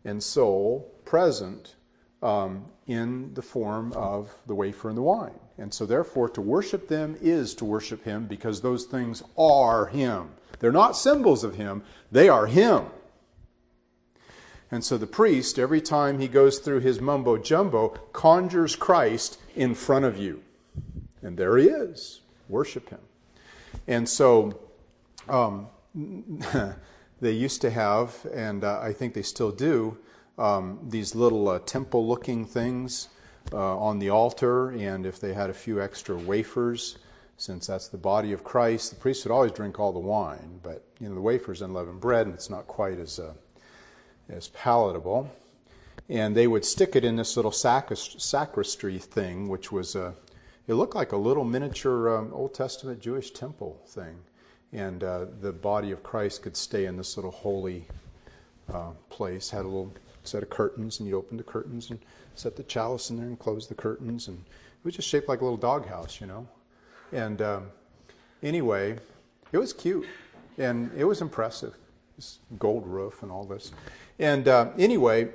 and 0.03 0.21
soul 0.21 0.93
present 1.05 1.75
um, 2.21 2.65
in 2.87 3.33
the 3.33 3.41
form 3.41 3.93
of 3.93 4.33
the 4.47 4.55
wafer 4.55 4.89
and 4.89 4.97
the 4.97 5.03
wine. 5.03 5.39
And 5.57 5.73
so, 5.73 5.85
therefore, 5.85 6.29
to 6.29 6.41
worship 6.41 6.87
them 6.87 7.17
is 7.21 7.55
to 7.55 7.65
worship 7.65 8.03
Him 8.03 8.25
because 8.25 8.61
those 8.61 8.85
things 8.85 9.23
are 9.37 9.87
Him. 9.87 10.29
They're 10.59 10.71
not 10.71 10.95
symbols 10.95 11.43
of 11.43 11.55
Him, 11.55 11.83
they 12.11 12.29
are 12.29 12.45
Him. 12.47 12.85
And 14.69 14.83
so 14.83 14.97
the 14.97 15.07
priest, 15.07 15.57
every 15.57 15.79
time 15.79 16.19
he 16.19 16.27
goes 16.27 16.59
through 16.59 16.81
his 16.81 16.99
mumbo 16.99 17.37
jumbo, 17.37 17.89
conjures 18.11 18.75
Christ 18.75 19.39
in 19.55 19.73
front 19.73 20.05
of 20.05 20.17
you. 20.17 20.43
And 21.21 21.37
there 21.37 21.57
he 21.57 21.67
is. 21.67 22.21
Worship 22.49 22.89
him. 22.89 22.99
And 23.87 24.07
so 24.07 24.59
um, 25.29 25.67
they 27.21 27.31
used 27.31 27.61
to 27.61 27.69
have, 27.69 28.25
and 28.33 28.63
uh, 28.63 28.79
I 28.81 28.93
think 28.93 29.13
they 29.13 29.21
still 29.21 29.51
do, 29.51 29.97
um, 30.37 30.79
these 30.87 31.15
little 31.15 31.49
uh, 31.49 31.59
temple 31.59 32.07
looking 32.07 32.45
things 32.45 33.09
uh, 33.53 33.77
on 33.77 33.99
the 33.99 34.09
altar, 34.09 34.69
and 34.69 35.05
if 35.05 35.19
they 35.19 35.33
had 35.33 35.49
a 35.49 35.53
few 35.53 35.81
extra 35.81 36.15
wafers, 36.15 36.97
since 37.37 37.67
that's 37.67 37.87
the 37.87 37.97
body 37.97 38.33
of 38.33 38.43
Christ, 38.43 38.89
the 38.89 38.95
priest 38.95 39.25
would 39.25 39.31
always 39.31 39.51
drink 39.51 39.79
all 39.79 39.93
the 39.93 39.99
wine, 39.99 40.59
but 40.63 40.83
you 40.99 41.07
know 41.07 41.15
the 41.15 41.21
wafers 41.21 41.61
unleavened 41.61 42.01
bread, 42.01 42.25
and 42.25 42.35
it's 42.35 42.49
not 42.49 42.67
quite 42.67 42.99
as 42.99 43.19
uh, 43.19 43.33
as 44.29 44.49
palatable. 44.49 45.31
And 46.09 46.35
they 46.35 46.47
would 46.47 46.63
stick 46.63 46.95
it 46.95 47.03
in 47.03 47.17
this 47.17 47.35
little 47.35 47.51
sacristy 47.51 48.97
thing, 48.97 49.49
which 49.49 49.71
was 49.71 49.95
a 49.95 50.15
it 50.67 50.73
looked 50.73 50.95
like 50.95 51.11
a 51.11 51.17
little 51.17 51.43
miniature 51.43 52.17
um, 52.17 52.33
Old 52.33 52.53
Testament 52.53 52.99
Jewish 52.99 53.31
temple 53.31 53.79
thing, 53.87 54.17
and 54.73 55.03
uh, 55.03 55.25
the 55.41 55.51
body 55.51 55.91
of 55.91 56.03
Christ 56.03 56.41
could 56.41 56.57
stay 56.57 56.85
in 56.85 56.97
this 56.97 57.17
little 57.17 57.31
holy 57.31 57.87
uh, 58.71 58.91
place. 59.09 59.49
Had 59.49 59.61
a 59.61 59.67
little 59.67 59.93
set 60.23 60.43
of 60.43 60.49
curtains, 60.49 60.99
and 60.99 61.07
you'd 61.07 61.17
open 61.17 61.37
the 61.37 61.43
curtains 61.43 61.89
and 61.89 61.99
set 62.35 62.55
the 62.55 62.63
chalice 62.63 63.09
in 63.09 63.17
there 63.17 63.27
and 63.27 63.39
close 63.39 63.67
the 63.67 63.75
curtains. 63.75 64.27
And 64.27 64.37
it 64.37 64.85
was 64.85 64.95
just 64.95 65.07
shaped 65.07 65.29
like 65.29 65.41
a 65.41 65.43
little 65.43 65.57
doghouse, 65.57 66.19
you 66.21 66.27
know. 66.27 66.47
And 67.11 67.41
um, 67.41 67.67
anyway, 68.43 68.97
it 69.51 69.57
was 69.57 69.73
cute 69.73 70.05
and 70.57 70.91
it 70.97 71.05
was 71.05 71.21
impressive. 71.21 71.75
This 72.15 72.39
gold 72.57 72.85
roof 72.87 73.23
and 73.23 73.31
all 73.31 73.45
this. 73.45 73.71
And 74.19 74.47
uh, 74.47 74.71
anyway, 74.77 75.29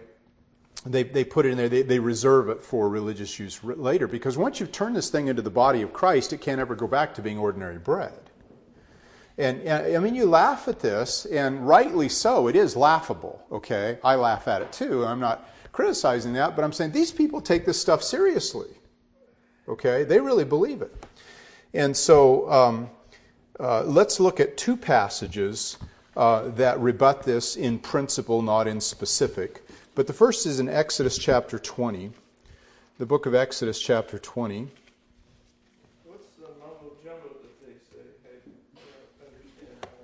they, 0.84 1.04
they 1.04 1.24
put 1.24 1.46
it 1.46 1.50
in 1.50 1.56
there, 1.56 1.68
they, 1.68 1.82
they 1.82 1.98
reserve 1.98 2.48
it 2.48 2.62
for 2.62 2.88
religious 2.88 3.38
use 3.38 3.62
later 3.62 4.08
because 4.08 4.36
once 4.36 4.58
you've 4.58 4.72
turned 4.72 4.96
this 4.96 5.10
thing 5.10 5.28
into 5.28 5.42
the 5.42 5.50
body 5.50 5.82
of 5.82 5.92
Christ, 5.92 6.32
it 6.32 6.40
can't 6.40 6.60
ever 6.60 6.74
go 6.74 6.88
back 6.88 7.14
to 7.14 7.22
being 7.22 7.38
ordinary 7.38 7.78
bread. 7.78 8.18
And, 9.42 9.61
and, 9.62 9.96
I 9.96 9.99
mean, 9.99 10.14
you 10.14 10.26
laugh 10.26 10.68
at 10.68 10.78
this, 10.78 11.26
and 11.26 11.66
rightly 11.66 12.08
so. 12.08 12.46
It 12.46 12.54
is 12.54 12.76
laughable, 12.76 13.44
okay? 13.50 13.99
I 14.04 14.14
laugh 14.14 14.46
at 14.46 14.62
it 14.62 14.72
too. 14.72 15.04
I'm 15.04 15.18
not 15.18 15.50
criticizing 15.72 16.32
that, 16.34 16.54
but 16.54 16.64
I'm 16.64 16.72
saying 16.72 16.92
these 16.92 17.11
people 17.11 17.40
take 17.40 17.66
this 17.66 17.80
stuff 17.80 18.04
seriously, 18.04 18.68
okay? 19.68 20.04
They 20.04 20.20
really 20.20 20.44
believe 20.44 20.80
it. 20.80 20.94
And 21.75 21.96
so 21.96 22.49
um, 22.52 22.90
uh, 23.58 23.82
let's 23.82 24.20
look 24.20 24.38
at 24.38 24.56
two 24.56 24.76
passages 24.76 25.76
uh, 26.16 26.50
that 26.50 26.78
rebut 26.78 27.25
this 27.25 27.56
in 27.56 27.80
principle, 27.80 28.42
not 28.42 28.68
in 28.68 28.80
specific. 28.80 29.66
But 29.96 30.06
the 30.06 30.12
first 30.12 30.46
is 30.46 30.61
in 30.61 30.68
Exodus 30.68 31.18
chapter 31.18 31.58
20, 31.58 32.12
the 32.99 33.06
book 33.06 33.26
of 33.26 33.34
Exodus 33.34 33.80
chapter 33.80 34.20
20. 34.20 34.68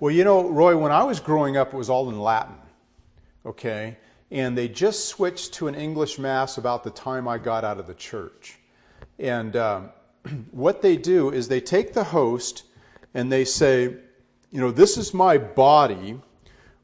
Well, 0.00 0.14
you 0.14 0.22
know, 0.22 0.48
Roy, 0.48 0.76
when 0.76 0.92
I 0.92 1.02
was 1.02 1.18
growing 1.18 1.56
up, 1.56 1.74
it 1.74 1.76
was 1.76 1.90
all 1.90 2.08
in 2.08 2.20
Latin, 2.20 2.54
okay? 3.44 3.96
And 4.30 4.56
they 4.56 4.68
just 4.68 5.06
switched 5.06 5.54
to 5.54 5.66
an 5.66 5.74
English 5.74 6.20
Mass 6.20 6.56
about 6.56 6.84
the 6.84 6.90
time 6.90 7.26
I 7.26 7.38
got 7.38 7.64
out 7.64 7.80
of 7.80 7.88
the 7.88 7.94
church. 7.94 8.58
And 9.18 9.56
um, 9.56 9.90
what 10.52 10.82
they 10.82 10.96
do 10.96 11.30
is 11.30 11.48
they 11.48 11.60
take 11.60 11.94
the 11.94 12.04
host 12.04 12.62
and 13.12 13.32
they 13.32 13.44
say, 13.44 13.96
you 14.52 14.60
know, 14.60 14.70
this 14.70 14.96
is 14.96 15.12
my 15.12 15.36
body, 15.36 16.20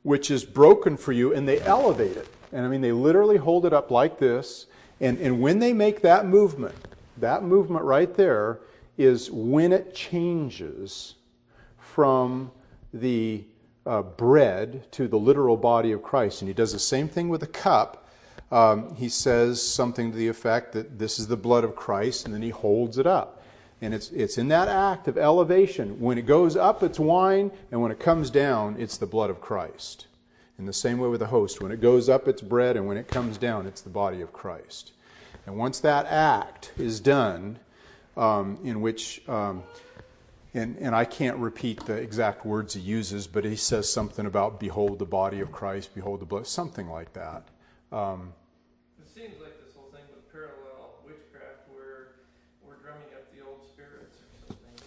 which 0.02 0.28
is 0.28 0.44
broken 0.44 0.96
for 0.96 1.12
you, 1.12 1.32
and 1.32 1.46
they 1.46 1.60
elevate 1.60 2.16
it. 2.16 2.28
And 2.50 2.66
I 2.66 2.68
mean, 2.68 2.80
they 2.80 2.90
literally 2.90 3.36
hold 3.36 3.64
it 3.64 3.72
up 3.72 3.92
like 3.92 4.18
this. 4.18 4.66
And, 5.00 5.18
and 5.18 5.40
when 5.40 5.60
they 5.60 5.72
make 5.72 6.00
that 6.02 6.26
movement, 6.26 6.74
that 7.18 7.44
movement 7.44 7.84
right 7.84 8.12
there 8.12 8.58
is 8.98 9.30
when 9.30 9.72
it 9.72 9.94
changes 9.94 11.14
from 11.78 12.50
the 12.94 13.44
uh, 13.84 14.00
bread 14.00 14.90
to 14.92 15.06
the 15.08 15.18
literal 15.18 15.58
body 15.58 15.92
of 15.92 16.02
Christ. 16.02 16.40
And 16.40 16.48
he 16.48 16.54
does 16.54 16.72
the 16.72 16.78
same 16.78 17.08
thing 17.08 17.28
with 17.28 17.40
the 17.40 17.46
cup. 17.46 18.08
Um, 18.50 18.94
he 18.94 19.08
says 19.08 19.60
something 19.60 20.12
to 20.12 20.16
the 20.16 20.28
effect 20.28 20.72
that 20.72 20.98
this 20.98 21.18
is 21.18 21.26
the 21.26 21.36
blood 21.36 21.64
of 21.64 21.74
Christ, 21.74 22.24
and 22.24 22.32
then 22.32 22.42
he 22.42 22.50
holds 22.50 22.98
it 22.98 23.06
up. 23.06 23.42
And 23.82 23.92
it's, 23.92 24.10
it's 24.10 24.38
in 24.38 24.48
that 24.48 24.68
act 24.68 25.08
of 25.08 25.18
elevation. 25.18 26.00
When 26.00 26.16
it 26.16 26.24
goes 26.26 26.56
up, 26.56 26.82
it's 26.82 26.98
wine, 26.98 27.50
and 27.70 27.82
when 27.82 27.90
it 27.90 27.98
comes 27.98 28.30
down, 28.30 28.76
it's 28.78 28.96
the 28.96 29.06
blood 29.06 29.28
of 29.28 29.40
Christ. 29.40 30.06
In 30.58 30.66
the 30.66 30.72
same 30.72 30.98
way 30.98 31.08
with 31.08 31.20
the 31.20 31.26
host, 31.26 31.60
when 31.60 31.72
it 31.72 31.80
goes 31.80 32.08
up, 32.08 32.28
it's 32.28 32.40
bread, 32.40 32.76
and 32.76 32.86
when 32.86 32.96
it 32.96 33.08
comes 33.08 33.36
down, 33.36 33.66
it's 33.66 33.80
the 33.80 33.90
body 33.90 34.20
of 34.20 34.32
Christ. 34.32 34.92
And 35.46 35.58
once 35.58 35.80
that 35.80 36.06
act 36.06 36.72
is 36.78 37.00
done, 37.00 37.58
um, 38.16 38.58
in 38.62 38.80
which, 38.80 39.20
um, 39.28 39.64
and, 40.54 40.76
and 40.78 40.94
I 40.94 41.04
can't 41.04 41.36
repeat 41.38 41.84
the 41.84 41.94
exact 41.94 42.46
words 42.46 42.74
he 42.74 42.80
uses, 42.80 43.26
but 43.26 43.44
he 43.44 43.56
says 43.56 43.92
something 43.92 44.24
about 44.24 44.60
behold 44.60 45.00
the 45.00 45.04
body 45.04 45.40
of 45.40 45.50
Christ, 45.50 45.94
behold 45.94 46.20
the 46.20 46.26
blood, 46.26 46.46
something 46.46 46.88
like 46.88 47.12
that. 47.14 47.48
Um, 47.90 48.32
it 49.00 49.08
seems 49.12 49.40
like 49.40 49.60
this 49.64 49.74
whole 49.74 49.90
thing 49.92 50.02
would 50.14 50.32
parallel 50.32 50.94
witchcraft 51.04 51.68
where 51.74 52.12
we're 52.64 52.76
drumming 52.76 53.02
up 53.16 53.34
the 53.36 53.44
old 53.44 53.66
spirits 53.66 54.20
or 54.20 54.54
something. 54.54 54.86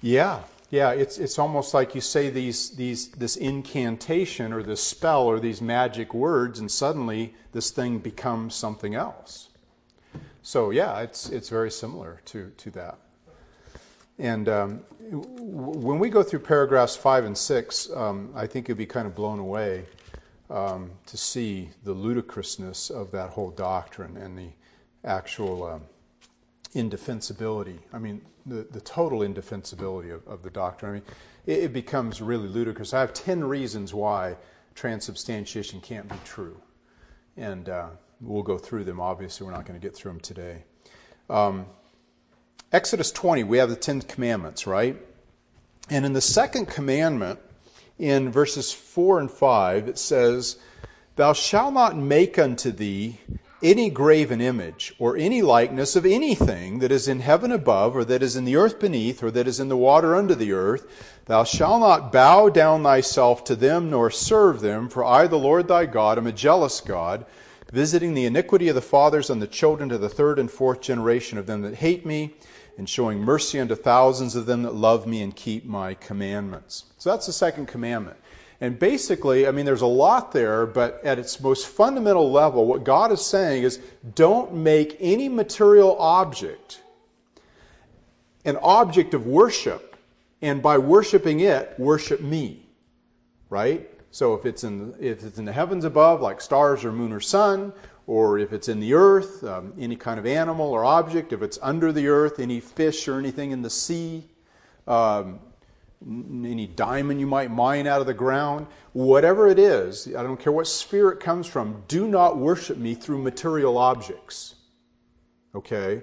Yeah, 0.00 0.42
yeah, 0.70 0.90
it's, 0.92 1.18
it's 1.18 1.38
almost 1.38 1.74
like 1.74 1.94
you 1.94 2.00
say 2.00 2.30
these, 2.30 2.70
these, 2.76 3.08
this 3.08 3.36
incantation 3.36 4.52
or 4.52 4.62
this 4.62 4.82
spell 4.82 5.24
or 5.24 5.40
these 5.40 5.60
magic 5.60 6.14
words, 6.14 6.60
and 6.60 6.70
suddenly 6.70 7.34
this 7.52 7.70
thing 7.70 7.98
becomes 7.98 8.54
something 8.54 8.94
else. 8.94 9.48
So, 10.42 10.70
yeah, 10.70 11.00
it's, 11.00 11.28
it's 11.28 11.48
very 11.48 11.70
similar 11.70 12.20
to, 12.26 12.52
to 12.56 12.70
that. 12.70 12.98
And 14.18 14.48
um, 14.48 14.80
when 15.10 15.98
we 15.98 16.10
go 16.10 16.22
through 16.22 16.40
paragraphs 16.40 16.96
five 16.96 17.24
and 17.24 17.36
six, 17.36 17.90
um, 17.94 18.30
I 18.34 18.46
think 18.46 18.68
you'll 18.68 18.76
be 18.76 18.86
kind 18.86 19.06
of 19.06 19.14
blown 19.14 19.38
away 19.38 19.84
um, 20.50 20.90
to 21.06 21.16
see 21.16 21.70
the 21.84 21.92
ludicrousness 21.92 22.90
of 22.90 23.10
that 23.12 23.30
whole 23.30 23.50
doctrine 23.50 24.16
and 24.16 24.36
the 24.36 24.48
actual 25.04 25.64
um, 25.64 25.82
indefensibility. 26.74 27.78
I 27.92 27.98
mean, 27.98 28.22
the, 28.46 28.66
the 28.70 28.80
total 28.80 29.22
indefensibility 29.22 30.10
of, 30.10 30.26
of 30.26 30.42
the 30.42 30.50
doctrine. 30.50 30.90
I 30.90 30.94
mean, 30.94 31.02
it, 31.46 31.64
it, 31.64 31.72
becomes 31.72 32.20
really 32.20 32.48
ludicrous. 32.48 32.94
I 32.94 33.00
have 33.00 33.12
10 33.12 33.44
reasons 33.44 33.92
why 33.94 34.36
transubstantiation 34.74 35.80
can't 35.80 36.08
be 36.08 36.16
true. 36.24 36.60
And 37.36 37.68
uh, 37.68 37.88
we'll 38.20 38.42
go 38.42 38.58
through 38.58 38.84
them. 38.84 39.00
Obviously, 39.00 39.46
we're 39.46 39.52
not 39.52 39.66
going 39.66 39.78
to 39.78 39.86
get 39.86 39.94
through 39.94 40.12
them 40.12 40.20
today. 40.20 40.64
Um, 41.30 41.66
Exodus 42.70 43.10
20, 43.12 43.44
we 43.44 43.56
have 43.56 43.70
the 43.70 43.76
Ten 43.76 44.02
Commandments, 44.02 44.66
right? 44.66 45.00
And 45.88 46.04
in 46.04 46.12
the 46.12 46.20
second 46.20 46.66
commandment, 46.66 47.38
in 47.98 48.30
verses 48.30 48.74
4 48.74 49.20
and 49.20 49.30
5, 49.30 49.88
it 49.88 49.98
says, 49.98 50.58
Thou 51.16 51.32
shalt 51.32 51.72
not 51.72 51.96
make 51.96 52.38
unto 52.38 52.70
thee 52.70 53.20
any 53.62 53.88
graven 53.88 54.42
image 54.42 54.94
or 54.98 55.16
any 55.16 55.40
likeness 55.40 55.96
of 55.96 56.04
anything 56.04 56.80
that 56.80 56.92
is 56.92 57.08
in 57.08 57.20
heaven 57.20 57.50
above, 57.50 57.96
or 57.96 58.04
that 58.04 58.22
is 58.22 58.36
in 58.36 58.44
the 58.44 58.56
earth 58.56 58.78
beneath, 58.78 59.22
or 59.22 59.30
that 59.30 59.48
is 59.48 59.58
in 59.58 59.68
the 59.68 59.76
water 59.76 60.14
under 60.14 60.34
the 60.34 60.52
earth. 60.52 60.86
Thou 61.24 61.44
shalt 61.44 61.80
not 61.80 62.12
bow 62.12 62.50
down 62.50 62.82
thyself 62.82 63.44
to 63.44 63.56
them, 63.56 63.88
nor 63.88 64.10
serve 64.10 64.60
them, 64.60 64.90
for 64.90 65.02
I, 65.02 65.26
the 65.26 65.38
Lord 65.38 65.68
thy 65.68 65.86
God, 65.86 66.18
am 66.18 66.26
a 66.26 66.32
jealous 66.32 66.82
God, 66.82 67.24
visiting 67.72 68.12
the 68.12 68.26
iniquity 68.26 68.68
of 68.68 68.74
the 68.74 68.82
fathers 68.82 69.30
on 69.30 69.40
the 69.40 69.46
children 69.46 69.88
to 69.88 69.96
the 69.96 70.08
third 70.10 70.38
and 70.38 70.50
fourth 70.50 70.82
generation 70.82 71.38
of 71.38 71.46
them 71.46 71.62
that 71.62 71.76
hate 71.76 72.04
me, 72.04 72.34
and 72.78 72.88
showing 72.88 73.20
mercy 73.20 73.60
unto 73.60 73.74
thousands 73.74 74.34
of 74.34 74.46
them 74.46 74.62
that 74.62 74.74
love 74.74 75.06
me 75.06 75.20
and 75.20 75.36
keep 75.36 75.66
my 75.66 75.94
commandments. 75.94 76.84
So 76.96 77.10
that's 77.10 77.26
the 77.26 77.32
second 77.32 77.66
commandment. 77.66 78.16
And 78.60 78.78
basically, 78.78 79.46
I 79.46 79.50
mean, 79.50 79.66
there's 79.66 79.82
a 79.82 79.86
lot 79.86 80.32
there, 80.32 80.64
but 80.64 81.00
at 81.04 81.18
its 81.18 81.40
most 81.40 81.66
fundamental 81.66 82.30
level, 82.32 82.66
what 82.66 82.84
God 82.84 83.12
is 83.12 83.24
saying 83.24 83.64
is 83.64 83.78
don't 84.14 84.54
make 84.54 84.96
any 85.00 85.28
material 85.28 85.96
object 85.98 86.80
an 88.48 88.56
object 88.62 89.12
of 89.12 89.26
worship, 89.26 89.96
and 90.40 90.62
by 90.62 90.78
worshiping 90.78 91.40
it, 91.40 91.74
worship 91.78 92.20
me. 92.20 92.66
Right? 93.50 93.90
So 94.10 94.34
if 94.34 94.46
it's 94.46 94.64
in 94.64 94.92
the, 94.92 95.06
if 95.06 95.22
it's 95.22 95.38
in 95.38 95.44
the 95.44 95.52
heavens 95.52 95.84
above, 95.84 96.22
like 96.22 96.40
stars 96.40 96.84
or 96.84 96.90
moon 96.90 97.12
or 97.12 97.20
sun, 97.20 97.74
or 98.08 98.38
if 98.38 98.54
it's 98.54 98.68
in 98.68 98.80
the 98.80 98.94
earth, 98.94 99.44
um, 99.44 99.74
any 99.78 99.94
kind 99.94 100.18
of 100.18 100.24
animal 100.24 100.70
or 100.70 100.82
object, 100.82 101.30
if 101.30 101.42
it's 101.42 101.58
under 101.60 101.92
the 101.92 102.08
earth, 102.08 102.40
any 102.40 102.58
fish 102.58 103.06
or 103.06 103.18
anything 103.18 103.50
in 103.50 103.60
the 103.60 103.68
sea, 103.68 104.24
um, 104.86 105.38
any 106.02 106.66
diamond 106.66 107.20
you 107.20 107.26
might 107.26 107.50
mine 107.50 107.86
out 107.86 108.00
of 108.00 108.06
the 108.06 108.14
ground, 108.14 108.66
whatever 108.94 109.46
it 109.46 109.58
is, 109.58 110.08
I 110.16 110.22
don't 110.22 110.40
care 110.40 110.52
what 110.52 110.66
sphere 110.66 111.10
it 111.10 111.20
comes 111.20 111.46
from, 111.46 111.82
do 111.86 112.08
not 112.08 112.38
worship 112.38 112.78
me 112.78 112.94
through 112.94 113.18
material 113.18 113.76
objects. 113.76 114.54
Okay? 115.54 116.02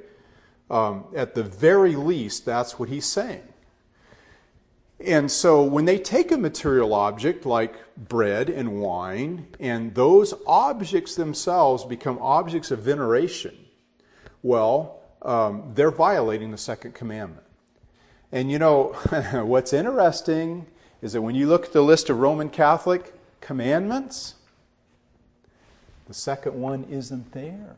Um, 0.69 1.05
at 1.15 1.33
the 1.33 1.43
very 1.43 1.95
least, 1.95 2.45
that's 2.45 2.77
what 2.77 2.87
he's 2.87 3.05
saying. 3.05 3.41
And 5.05 5.31
so 5.31 5.63
when 5.63 5.85
they 5.85 5.99
take 5.99 6.31
a 6.31 6.37
material 6.37 6.93
object 6.93 7.45
like 7.45 7.75
bread 7.95 8.49
and 8.49 8.81
wine, 8.81 9.47
and 9.59 9.93
those 9.93 10.33
objects 10.47 11.15
themselves 11.15 11.83
become 11.85 12.17
objects 12.21 12.71
of 12.71 12.79
veneration, 12.79 13.55
well, 14.41 15.01
um, 15.21 15.71
they're 15.75 15.91
violating 15.91 16.51
the 16.51 16.57
second 16.57 16.93
commandment. 16.93 17.45
And 18.31 18.51
you 18.51 18.59
know, 18.59 18.93
what's 19.45 19.73
interesting 19.73 20.67
is 21.01 21.13
that 21.13 21.21
when 21.21 21.35
you 21.35 21.47
look 21.47 21.65
at 21.65 21.73
the 21.73 21.83
list 21.83 22.09
of 22.09 22.19
Roman 22.19 22.49
Catholic 22.49 23.13
commandments, 23.41 24.35
the 26.07 26.13
second 26.13 26.59
one 26.59 26.83
isn't 26.85 27.31
there. 27.31 27.75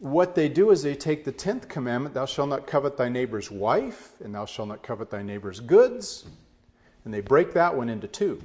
What 0.00 0.34
they 0.34 0.48
do 0.48 0.70
is 0.70 0.82
they 0.82 0.94
take 0.94 1.24
the 1.24 1.32
tenth 1.32 1.68
commandment, 1.68 2.14
thou 2.14 2.26
shalt 2.26 2.48
not 2.48 2.66
covet 2.66 2.96
thy 2.96 3.08
neighbor's 3.08 3.50
wife, 3.50 4.14
and 4.24 4.34
thou 4.34 4.46
shalt 4.46 4.68
not 4.68 4.82
covet 4.82 5.10
thy 5.10 5.22
neighbor's 5.22 5.60
goods, 5.60 6.24
and 7.04 7.14
they 7.14 7.20
break 7.20 7.52
that 7.52 7.76
one 7.76 7.88
into 7.88 8.08
two. 8.08 8.42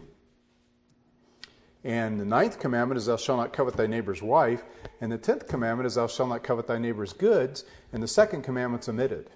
And 1.86 2.20
the 2.20 2.26
ninth 2.26 2.60
commandment 2.60 2.98
is, 2.98 3.06
Thou 3.06 3.16
shalt 3.16 3.40
not 3.40 3.54
covet 3.54 3.78
thy 3.78 3.86
neighbor's 3.86 4.20
wife. 4.20 4.64
And 5.02 5.12
the 5.12 5.20
tenth 5.20 5.48
commandment 5.48 5.86
is, 5.86 5.96
Thou 5.96 6.08
shalt 6.08 6.30
not 6.30 6.42
covet 6.42 6.66
thy 6.66 6.80
neighbor's 6.80 7.14
goods. 7.14 7.64
And 7.94 8.02
the 8.02 8.08
second 8.08 8.42
commandment's 8.42 8.90
omitted. 8.90 9.30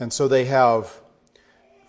And 0.00 0.10
so 0.14 0.28
they 0.28 0.46
have 0.46 0.98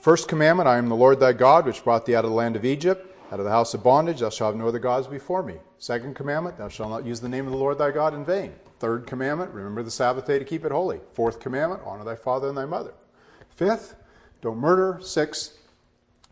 first 0.01 0.27
commandment, 0.27 0.67
I 0.67 0.77
am 0.77 0.89
the 0.89 0.97
Lord 0.97 1.21
thy 1.21 1.31
God, 1.31 1.65
which 1.65 1.81
brought 1.81 2.05
thee 2.05 2.13
out 2.13 2.25
of 2.25 2.31
the 2.31 2.35
land 2.35 2.57
of 2.57 2.65
Egypt, 2.65 3.14
out 3.31 3.39
of 3.39 3.45
the 3.45 3.51
house 3.51 3.73
of 3.73 3.83
bondage. 3.83 4.19
Thou 4.19 4.29
shalt 4.29 4.53
have 4.53 4.59
no 4.59 4.67
other 4.67 4.79
gods 4.79 5.07
before 5.07 5.43
me. 5.43 5.55
Second 5.77 6.15
commandment, 6.15 6.57
Thou 6.57 6.69
shalt 6.69 6.89
not 6.89 7.05
use 7.05 7.19
the 7.19 7.29
name 7.29 7.45
of 7.45 7.51
the 7.51 7.57
Lord 7.57 7.77
thy 7.77 7.91
God 7.91 8.13
in 8.13 8.25
vain. 8.25 8.53
Third 8.79 9.07
commandment, 9.07 9.51
remember 9.51 9.83
the 9.83 9.91
Sabbath 9.91 10.25
day 10.25 10.39
to 10.39 10.45
keep 10.45 10.65
it 10.65 10.71
holy. 10.71 10.99
Fourth 11.13 11.39
commandment, 11.39 11.81
honor 11.85 12.03
thy 12.03 12.15
father 12.15 12.49
and 12.49 12.57
thy 12.57 12.65
mother. 12.65 12.93
Fifth, 13.55 13.95
don't 14.41 14.57
murder. 14.57 14.99
Sixth, 15.01 15.57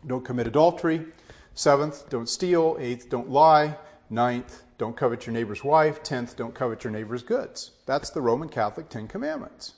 don't 0.06 0.24
commit 0.24 0.46
adultery. 0.46 1.06
Seventh, 1.54 2.08
don't 2.10 2.28
steal. 2.28 2.76
Eighth, 2.78 3.08
don't 3.08 3.30
lie. 3.30 3.76
Ninth, 4.10 4.62
don't 4.76 4.96
covet 4.96 5.26
your 5.26 5.32
neighbor's 5.32 5.64
wife. 5.64 6.02
Tenth, 6.02 6.36
don't 6.36 6.54
covet 6.54 6.84
your 6.84 6.92
neighbor's 6.92 7.22
goods. 7.22 7.72
That's 7.86 8.10
the 8.10 8.20
Roman 8.20 8.48
Catholic 8.48 8.88
Ten 8.88 9.08
Commandments. 9.08 9.74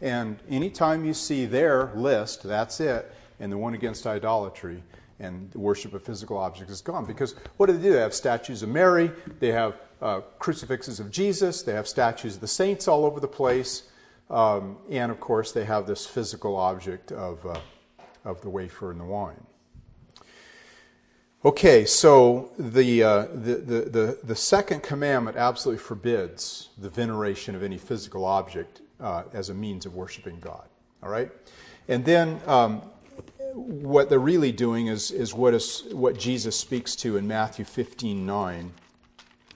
And 0.00 0.38
anytime 0.48 1.04
you 1.04 1.14
see 1.14 1.46
their 1.46 1.92
list, 1.94 2.42
that's 2.42 2.80
it, 2.80 3.12
and 3.40 3.52
the 3.52 3.58
one 3.58 3.74
against 3.74 4.06
idolatry 4.06 4.82
and 5.18 5.50
the 5.50 5.58
worship 5.58 5.94
of 5.94 6.02
physical 6.02 6.36
objects 6.36 6.72
is 6.72 6.80
gone. 6.80 7.04
Because 7.04 7.34
what 7.56 7.66
do 7.66 7.72
they 7.72 7.82
do? 7.82 7.92
They 7.92 8.00
have 8.00 8.14
statues 8.14 8.62
of 8.62 8.68
Mary, 8.68 9.10
they 9.40 9.52
have 9.52 9.76
uh, 10.02 10.20
crucifixes 10.38 11.00
of 11.00 11.10
Jesus, 11.10 11.62
they 11.62 11.72
have 11.72 11.88
statues 11.88 12.34
of 12.34 12.40
the 12.40 12.48
saints 12.48 12.86
all 12.86 13.04
over 13.04 13.20
the 13.20 13.28
place, 13.28 13.84
um, 14.28 14.76
and 14.90 15.10
of 15.10 15.20
course, 15.20 15.52
they 15.52 15.64
have 15.64 15.86
this 15.86 16.06
physical 16.06 16.56
object 16.56 17.12
of. 17.12 17.44
Uh, 17.46 17.58
of 18.26 18.42
the 18.42 18.50
wafer 18.50 18.90
and 18.90 19.00
the 19.00 19.04
wine. 19.04 19.46
Okay, 21.44 21.84
so 21.84 22.50
the, 22.58 23.04
uh, 23.04 23.26
the, 23.32 23.54
the, 23.54 23.80
the, 23.82 24.18
the, 24.24 24.34
second 24.34 24.82
commandment 24.82 25.36
absolutely 25.36 25.82
forbids 25.82 26.70
the 26.76 26.90
veneration 26.90 27.54
of 27.54 27.62
any 27.62 27.78
physical 27.78 28.24
object 28.24 28.80
uh, 28.98 29.22
as 29.32 29.48
a 29.48 29.54
means 29.54 29.86
of 29.86 29.94
worshiping 29.94 30.40
God. 30.40 30.66
All 31.04 31.08
right? 31.08 31.30
And 31.86 32.04
then 32.04 32.40
um, 32.46 32.82
what 33.56 34.10
they're 34.10 34.18
really 34.18 34.52
doing 34.52 34.88
is, 34.88 35.10
is, 35.10 35.32
what 35.32 35.54
is 35.54 35.84
what 35.90 36.18
Jesus 36.18 36.58
speaks 36.58 36.94
to 36.96 37.16
in 37.16 37.26
Matthew 37.26 37.64
15 37.64 38.26
9 38.26 38.72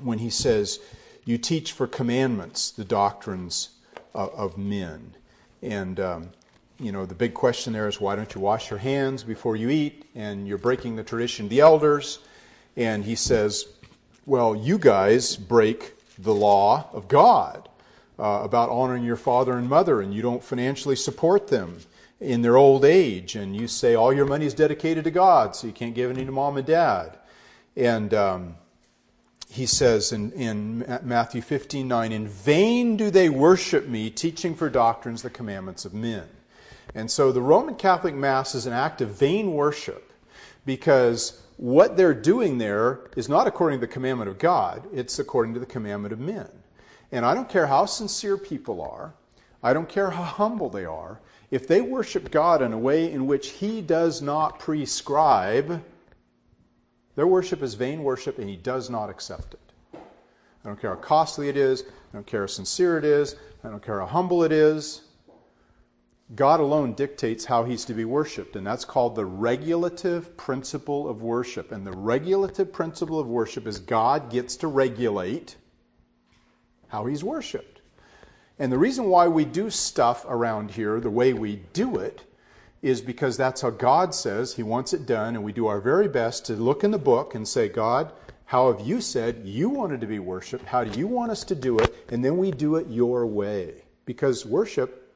when 0.00 0.18
he 0.18 0.30
says, 0.30 0.80
You 1.26 1.36
teach 1.36 1.72
for 1.72 1.86
commandments 1.86 2.70
the 2.70 2.84
doctrines 2.84 3.70
of, 4.14 4.30
of 4.30 4.58
men. 4.58 5.14
And 5.60 6.00
um, 6.00 6.30
you 6.78 6.92
know, 6.92 7.04
the 7.04 7.14
big 7.14 7.34
question 7.34 7.74
there 7.74 7.88
is 7.88 8.00
why 8.00 8.16
don't 8.16 8.34
you 8.34 8.40
wash 8.40 8.70
your 8.70 8.78
hands 8.78 9.22
before 9.22 9.54
you 9.54 9.68
eat? 9.68 10.06
And 10.14 10.48
you're 10.48 10.58
breaking 10.58 10.96
the 10.96 11.04
tradition 11.04 11.46
of 11.46 11.50
the 11.50 11.60
elders. 11.60 12.20
And 12.76 13.04
he 13.04 13.14
says, 13.14 13.66
well, 14.24 14.56
you 14.56 14.78
guys 14.78 15.36
break 15.36 15.92
the 16.18 16.34
law 16.34 16.88
of 16.94 17.06
God 17.06 17.68
uh, 18.18 18.40
about 18.42 18.70
honoring 18.70 19.04
your 19.04 19.16
father 19.16 19.58
and 19.58 19.68
mother, 19.68 20.00
and 20.00 20.14
you 20.14 20.22
don't 20.22 20.42
financially 20.42 20.96
support 20.96 21.48
them 21.48 21.80
in 22.20 22.42
their 22.42 22.56
old 22.56 22.85
age. 22.85 23.35
And 23.37 23.56
you 23.56 23.66
say 23.66 23.94
all 23.94 24.12
your 24.12 24.26
money 24.26 24.46
is 24.46 24.54
dedicated 24.54 25.04
to 25.04 25.11
God, 25.11 25.56
so 25.56 25.66
you 25.66 25.72
can't 25.72 25.94
give 25.94 26.11
any 26.11 26.24
to 26.24 26.33
mom 26.33 26.56
and 26.56 26.66
dad. 26.66 27.18
And, 27.76 28.12
um, 28.14 28.54
he 29.50 29.66
says 29.66 30.12
in, 30.12 30.30
in 30.33 31.00
Matthew 31.02 31.42
15 31.42 31.88
9, 31.88 32.12
In 32.12 32.28
vain 32.28 32.96
do 32.96 33.11
they 33.11 33.28
worship 33.28 33.88
me, 33.88 34.09
teaching 34.09 34.54
for 34.54 34.70
doctrines 34.70 35.22
the 35.22 35.30
commandments 35.30 35.85
of 35.85 35.92
men. 35.92 36.28
And 36.94 37.11
so 37.11 37.33
the 37.33 37.42
Roman 37.42 37.74
Catholic 37.74 38.14
Mass 38.14 38.54
is 38.54 38.66
an 38.66 38.72
act 38.72 39.00
of 39.00 39.11
vain 39.11 39.52
worship 39.52 40.12
because 40.64 41.42
what 41.56 41.96
they're 41.96 42.14
doing 42.14 42.59
there 42.59 43.00
is 43.16 43.28
not 43.28 43.46
according 43.46 43.80
to 43.80 43.87
the 43.87 43.92
commandment 43.92 44.30
of 44.30 44.38
God, 44.38 44.87
it's 44.92 45.18
according 45.18 45.54
to 45.54 45.61
the 45.61 45.66
commandment 45.66 46.12
of 46.12 46.20
men. 46.20 46.48
And 47.12 47.26
I 47.26 47.35
don't 47.35 47.48
care 47.48 47.66
how 47.66 47.87
sincere 47.87 48.37
people 48.37 48.80
are, 48.80 49.14
I 49.62 49.72
don't 49.72 49.88
care 49.88 50.11
how 50.11 50.22
humble 50.22 50.70
they 50.70 50.85
are, 50.85 51.20
if 51.50 51.66
they 51.66 51.80
worship 51.80 52.30
God 52.30 52.62
in 52.62 52.72
a 52.72 52.78
way 52.78 53.10
in 53.10 53.26
which 53.26 53.50
He 53.50 53.80
does 53.80 54.22
not 54.22 54.58
prescribe, 54.58 55.82
their 57.16 57.26
worship 57.26 57.62
is 57.62 57.74
vain 57.74 58.02
worship 58.04 58.38
and 58.38 58.48
He 58.48 58.56
does 58.56 58.88
not 58.88 59.10
accept 59.10 59.54
it. 59.54 59.60
I 59.94 60.68
don't 60.68 60.80
care 60.80 60.94
how 60.94 61.00
costly 61.00 61.48
it 61.48 61.56
is, 61.56 61.82
I 61.82 62.16
don't 62.16 62.26
care 62.26 62.42
how 62.42 62.46
sincere 62.46 62.98
it 62.98 63.04
is, 63.04 63.36
I 63.64 63.68
don't 63.68 63.82
care 63.82 64.00
how 64.00 64.06
humble 64.06 64.44
it 64.44 64.52
is. 64.52 65.02
God 66.36 66.60
alone 66.60 66.92
dictates 66.92 67.44
how 67.44 67.64
he's 67.64 67.84
to 67.86 67.94
be 67.94 68.04
worshiped, 68.04 68.54
and 68.54 68.64
that's 68.64 68.84
called 68.84 69.16
the 69.16 69.26
regulative 69.26 70.36
principle 70.36 71.08
of 71.08 71.22
worship. 71.22 71.72
And 71.72 71.84
the 71.84 71.92
regulative 71.92 72.72
principle 72.72 73.18
of 73.18 73.26
worship 73.26 73.66
is 73.66 73.80
God 73.80 74.30
gets 74.30 74.54
to 74.56 74.68
regulate 74.68 75.56
how 76.88 77.06
he's 77.06 77.24
worshiped. 77.24 77.69
And 78.61 78.70
the 78.70 78.79
reason 78.79 79.07
why 79.07 79.27
we 79.27 79.46
do 79.46 79.70
stuff 79.70 80.27
around 80.29 80.73
here 80.73 81.01
the 81.01 81.09
way 81.09 81.33
we 81.33 81.62
do 81.73 81.96
it 81.96 82.23
is 82.83 83.01
because 83.01 83.38
that's 83.38 83.62
how 83.62 83.70
God 83.70 84.14
says 84.14 84.55
he 84.55 84.62
wants 84.62 84.92
it 84.92 85.07
done, 85.07 85.35
and 85.35 85.42
we 85.42 85.53
do 85.53 85.66
our 85.66 85.81
very 85.81 86.09
best 86.09 86.44
to 86.46 86.53
look 86.53 86.85
in 86.85 86.90
the 86.90 86.99
book 86.99 87.35
and 87.35 87.49
say, 87.49 87.70
God, 87.70 88.12
how 88.44 88.70
have 88.70 88.87
you 88.87 89.01
said 89.01 89.42
you 89.46 89.70
wanted 89.70 90.03
to 90.03 90.07
be 90.07 90.18
worshiped? 90.18 90.66
How 90.66 90.85
do 90.85 90.99
you 90.99 91.07
want 91.07 91.33
us 91.33 91.42
to 91.44 91.55
do 91.55 91.79
it? 91.79 92.07
And 92.11 92.23
then 92.23 92.37
we 92.37 92.51
do 92.51 92.77
it 92.77 92.87
your 92.88 93.27
way. 93.27 93.85
Because 94.05 94.44
worship 94.44 95.11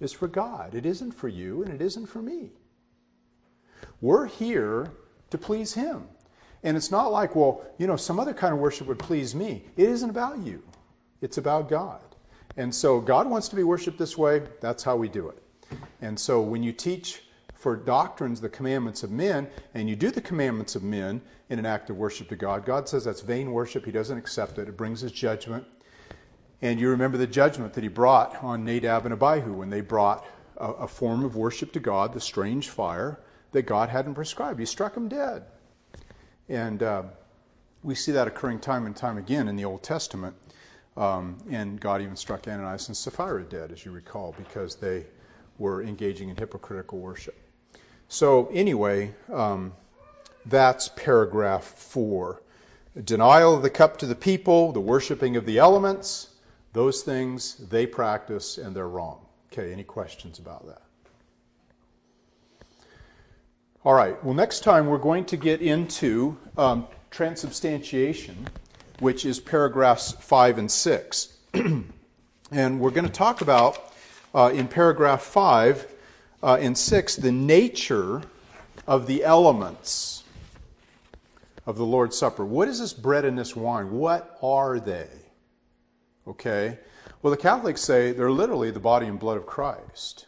is 0.00 0.12
for 0.12 0.28
God. 0.28 0.76
It 0.76 0.86
isn't 0.86 1.12
for 1.12 1.26
you 1.26 1.64
and 1.64 1.74
it 1.74 1.82
isn't 1.82 2.06
for 2.06 2.22
me. 2.22 2.50
We're 4.00 4.26
here 4.26 4.92
to 5.30 5.38
please 5.38 5.74
Him. 5.74 6.04
And 6.62 6.76
it's 6.76 6.92
not 6.92 7.10
like, 7.10 7.34
well, 7.34 7.64
you 7.78 7.88
know, 7.88 7.96
some 7.96 8.20
other 8.20 8.34
kind 8.34 8.54
of 8.54 8.60
worship 8.60 8.86
would 8.86 9.00
please 9.00 9.34
me. 9.34 9.64
It 9.76 9.88
isn't 9.88 10.10
about 10.10 10.38
you, 10.38 10.62
it's 11.20 11.38
about 11.38 11.68
God. 11.68 12.13
And 12.56 12.74
so 12.74 13.00
God 13.00 13.28
wants 13.28 13.48
to 13.48 13.56
be 13.56 13.64
worshiped 13.64 13.98
this 13.98 14.16
way. 14.16 14.42
That's 14.60 14.82
how 14.82 14.96
we 14.96 15.08
do 15.08 15.28
it. 15.28 15.42
And 16.00 16.18
so 16.18 16.40
when 16.40 16.62
you 16.62 16.72
teach 16.72 17.22
for 17.54 17.76
doctrines 17.76 18.40
the 18.40 18.48
commandments 18.48 19.02
of 19.02 19.10
men, 19.10 19.48
and 19.72 19.88
you 19.88 19.96
do 19.96 20.10
the 20.10 20.20
commandments 20.20 20.76
of 20.76 20.82
men 20.82 21.20
in 21.48 21.58
an 21.58 21.66
act 21.66 21.90
of 21.90 21.96
worship 21.96 22.28
to 22.28 22.36
God, 22.36 22.64
God 22.64 22.88
says 22.88 23.04
that's 23.04 23.22
vain 23.22 23.52
worship. 23.52 23.84
He 23.84 23.90
doesn't 23.90 24.18
accept 24.18 24.58
it. 24.58 24.68
It 24.68 24.76
brings 24.76 25.00
his 25.00 25.12
judgment. 25.12 25.66
And 26.62 26.78
you 26.78 26.88
remember 26.88 27.18
the 27.18 27.26
judgment 27.26 27.74
that 27.74 27.82
he 27.82 27.88
brought 27.88 28.42
on 28.42 28.64
Nadab 28.64 29.04
and 29.06 29.14
Abihu 29.14 29.54
when 29.54 29.70
they 29.70 29.80
brought 29.80 30.26
a, 30.56 30.70
a 30.72 30.88
form 30.88 31.24
of 31.24 31.36
worship 31.36 31.72
to 31.72 31.80
God, 31.80 32.12
the 32.12 32.20
strange 32.20 32.68
fire 32.68 33.20
that 33.52 33.62
God 33.62 33.88
hadn't 33.88 34.14
prescribed. 34.14 34.60
He 34.60 34.66
struck 34.66 34.94
them 34.94 35.08
dead. 35.08 35.44
And 36.48 36.82
uh, 36.82 37.02
we 37.82 37.94
see 37.94 38.12
that 38.12 38.26
occurring 38.26 38.60
time 38.60 38.86
and 38.86 38.94
time 38.94 39.18
again 39.18 39.48
in 39.48 39.56
the 39.56 39.64
Old 39.64 39.82
Testament. 39.82 40.36
Um, 40.96 41.38
and 41.50 41.80
God 41.80 42.02
even 42.02 42.16
struck 42.16 42.46
Ananias 42.46 42.88
and 42.88 42.96
Sapphira 42.96 43.42
dead, 43.42 43.72
as 43.72 43.84
you 43.84 43.90
recall, 43.90 44.34
because 44.38 44.76
they 44.76 45.06
were 45.58 45.82
engaging 45.82 46.28
in 46.28 46.36
hypocritical 46.36 47.00
worship. 47.00 47.36
So, 48.08 48.46
anyway, 48.52 49.14
um, 49.32 49.72
that's 50.46 50.88
paragraph 50.88 51.64
four. 51.64 52.42
Denial 53.02 53.56
of 53.56 53.62
the 53.62 53.70
cup 53.70 53.96
to 53.98 54.06
the 54.06 54.14
people, 54.14 54.70
the 54.70 54.80
worshiping 54.80 55.36
of 55.36 55.46
the 55.46 55.58
elements, 55.58 56.30
those 56.72 57.02
things 57.02 57.56
they 57.56 57.86
practice 57.86 58.58
and 58.58 58.74
they're 58.74 58.88
wrong. 58.88 59.26
Okay, 59.52 59.72
any 59.72 59.84
questions 59.84 60.38
about 60.38 60.66
that? 60.66 60.82
All 63.84 63.94
right, 63.94 64.22
well, 64.24 64.34
next 64.34 64.60
time 64.60 64.86
we're 64.86 64.98
going 64.98 65.24
to 65.26 65.36
get 65.36 65.60
into 65.60 66.36
um, 66.56 66.86
transubstantiation, 67.10 68.48
which 69.00 69.24
is 69.24 69.40
paragraphs 69.40 70.12
5 70.12 70.58
and 70.58 70.70
6. 70.70 71.36
and 71.54 72.80
we're 72.80 72.90
going 72.90 73.06
to 73.06 73.12
talk 73.12 73.40
about 73.40 73.92
uh, 74.34 74.50
in 74.54 74.68
paragraph 74.68 75.22
5 75.22 75.86
uh, 76.42 76.58
and 76.60 76.76
6 76.76 77.16
the 77.16 77.32
nature 77.32 78.22
of 78.86 79.06
the 79.06 79.24
elements 79.24 80.24
of 81.66 81.76
the 81.76 81.84
Lord's 81.86 82.18
Supper. 82.18 82.44
What 82.44 82.68
is 82.68 82.80
this 82.80 82.92
bread 82.92 83.24
and 83.24 83.38
this 83.38 83.56
wine? 83.56 83.90
What 83.92 84.38
are 84.42 84.78
they? 84.78 85.08
Okay? 86.26 86.78
Well, 87.22 87.30
the 87.30 87.36
Catholics 87.36 87.80
say 87.80 88.12
they're 88.12 88.30
literally 88.30 88.70
the 88.70 88.80
body 88.80 89.06
and 89.06 89.18
blood 89.18 89.38
of 89.38 89.46
Christ. 89.46 90.26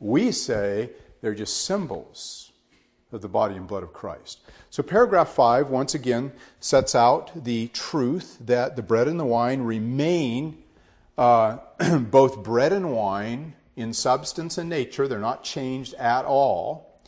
We 0.00 0.32
say 0.32 0.90
they're 1.20 1.34
just 1.34 1.64
symbols 1.64 2.52
of 3.14 3.22
the 3.22 3.28
body 3.28 3.54
and 3.54 3.66
blood 3.66 3.82
of 3.82 3.92
Christ. 3.92 4.40
So, 4.70 4.82
paragraph 4.82 5.30
5 5.30 5.70
once 5.70 5.94
again 5.94 6.32
sets 6.60 6.94
out 6.94 7.44
the 7.44 7.68
truth 7.68 8.38
that 8.40 8.76
the 8.76 8.82
bread 8.82 9.08
and 9.08 9.18
the 9.18 9.24
wine 9.24 9.62
remain 9.62 10.62
uh, 11.16 11.58
both 11.98 12.42
bread 12.42 12.72
and 12.72 12.92
wine 12.92 13.54
in 13.76 13.92
substance 13.92 14.58
and 14.58 14.68
nature, 14.68 15.08
they're 15.08 15.18
not 15.18 15.42
changed 15.42 15.94
at 15.94 16.24
all. 16.24 17.00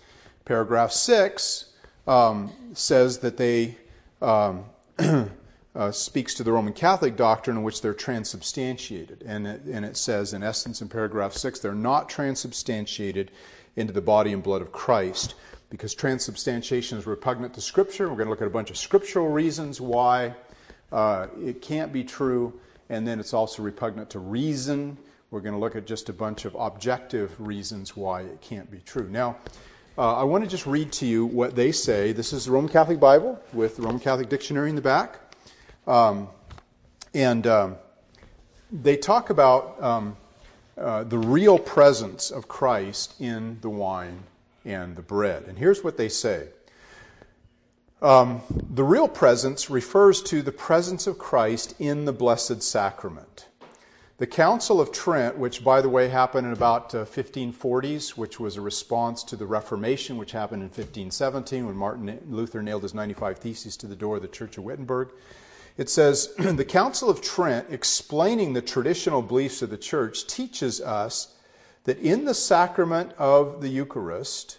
Paragraph 0.45 0.92
6 0.92 1.73
um, 2.07 2.53
says 2.73 3.19
that 3.19 3.37
they. 3.37 3.77
Um, 4.23 4.64
uh, 5.77 5.92
speaks 5.92 6.33
to 6.33 6.42
the 6.42 6.53
Roman 6.53 6.73
Catholic 6.73 7.16
doctrine 7.16 7.59
in 7.59 7.62
which 7.62 7.83
they're 7.83 7.92
transubstantiated. 7.92 9.23
And 9.27 9.47
it, 9.47 9.62
and 9.64 9.85
it 9.85 9.99
says, 9.99 10.33
in 10.33 10.42
essence, 10.42 10.81
in 10.81 10.88
paragraph 10.88 11.35
6, 11.35 11.61
they're 11.61 11.75
not 11.75 12.09
transubstantiated 12.09 13.31
into 13.77 13.92
the 13.92 14.01
body 14.01 14.33
and 14.33 14.42
blood 14.42 14.62
of 14.62 14.73
Christ 14.73 15.35
because 15.71 15.95
transubstantiation 15.95 16.99
is 16.99 17.07
repugnant 17.07 17.55
to 17.55 17.61
Scripture. 17.61 18.09
We're 18.09 18.17
going 18.17 18.27
to 18.27 18.31
look 18.31 18.43
at 18.43 18.47
a 18.47 18.51
bunch 18.51 18.71
of 18.71 18.77
scriptural 18.77 19.29
reasons 19.29 19.81
why 19.81 20.35
uh, 20.93 21.27
it 21.43 21.61
can't 21.61 21.93
be 21.93 22.05
true, 22.05 22.53
and 22.89 23.07
then 23.07 23.19
it's 23.19 23.35
also 23.35 23.63
repugnant 23.63 24.11
to 24.11 24.19
reason. 24.19 24.97
We're 25.31 25.41
going 25.41 25.55
to 25.55 25.59
look 25.59 25.75
at 25.75 25.87
just 25.87 26.09
a 26.09 26.13
bunch 26.13 26.45
of 26.45 26.55
objective 26.55 27.35
reasons 27.41 27.97
why 27.97 28.23
it 28.23 28.41
can't 28.41 28.71
be 28.71 28.79
true. 28.79 29.09
Now, 29.11 29.37
uh, 29.99 30.15
I 30.15 30.23
want 30.23 30.45
to 30.45 30.51
just 30.51 30.67
read 30.67 30.93
to 30.93 31.07
you 31.07 31.27
what 31.27 31.57
they 31.57 31.73
say. 31.73 32.13
This 32.13 32.33
is 32.33 32.45
the 32.45 32.53
Roman 32.53 32.71
Catholic 32.71 33.01
Bible 33.01 33.41
with 33.53 33.77
the 33.77 33.83
Roman 33.83 34.01
Catholic 34.01 34.29
Dictionary 34.29 34.69
in 34.69 34.77
the 34.77 34.83
back. 34.83 35.19
Um, 35.87 36.29
and 37.15 37.47
um, 37.47 37.77
they 38.71 38.97
talk 38.97 39.31
about 39.31 39.83
um, 39.83 40.17
uh, 40.79 41.05
the 41.05 41.19
real 41.19 41.59
presence 41.59 42.31
of 42.31 42.47
Christ 42.47 43.15
in 43.21 43.59
the 43.63 43.71
wine 43.71 44.23
and 44.67 44.97
the 44.97 45.03
bread. 45.03 45.45
And 45.45 45.59
here's 45.59 45.83
what 45.83 45.97
they 45.97 46.09
say 46.09 46.49
um, 48.03 48.43
The 48.51 48.85
real 48.85 49.09
presence 49.09 49.71
refers 49.71 50.21
to 50.25 50.43
the 50.43 50.53
presence 50.53 51.07
of 51.07 51.19
Christ 51.19 51.75
in 51.79 52.05
the 52.05 52.13
Blessed 52.13 52.63
Sacrament. 52.63 53.47
The 54.19 54.27
Council 54.27 54.81
of 54.81 54.93
Trent, 54.93 55.37
which, 55.37 55.63
by 55.63 55.83
the 55.83 55.91
way, 55.91 56.09
happened 56.09 56.47
in 56.47 56.53
about 56.55 56.95
uh, 56.95 57.05
1540s, 57.05 58.17
which 58.17 58.41
was 58.41 58.57
a 58.57 58.63
response 58.63 59.23
to 59.25 59.37
the 59.37 59.45
Reformation, 59.45 60.17
which 60.17 60.33
happened 60.33 60.63
in 60.63 60.69
1517 60.69 61.67
when 61.67 61.77
Martin 61.77 62.19
Luther 62.27 62.63
nailed 62.63 62.83
his 62.83 62.95
95 62.95 63.39
Theses 63.39 63.77
to 63.77 63.87
the 63.87 63.95
door 63.95 64.17
of 64.17 64.23
the 64.23 64.29
Church 64.29 64.57
of 64.57 64.65
Wittenberg. 64.65 65.11
It 65.77 65.91
says, 65.91 66.33
The 66.39 66.65
Council 66.65 67.11
of 67.11 67.21
Trent, 67.21 67.67
explaining 67.69 68.55
the 68.55 68.63
traditional 68.63 69.21
beliefs 69.21 69.61
of 69.61 69.69
the 69.69 69.77
church, 69.77 70.27
teaches 70.27 70.81
us 70.81 71.36
that 71.87 71.99
in 71.99 72.25
the 72.25 72.35
sacrament 72.35 73.12
of 73.16 73.61
the 73.61 73.68
Eucharist, 73.68 74.59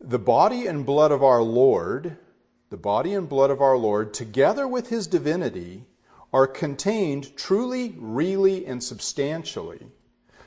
the 0.00 0.18
body 0.18 0.66
and 0.66 0.86
blood 0.86 1.10
of 1.10 1.22
our 1.22 1.42
Lord, 1.42 2.16
the 2.70 2.76
body 2.76 3.14
and 3.14 3.28
blood 3.28 3.50
of 3.50 3.60
our 3.60 3.76
Lord, 3.76 4.14
together 4.14 4.68
with 4.68 4.88
his 4.88 5.06
divinity, 5.06 5.84
are 6.32 6.46
contained 6.46 7.36
truly, 7.36 7.94
really, 7.98 8.64
and 8.64 8.82
substantially, 8.82 9.88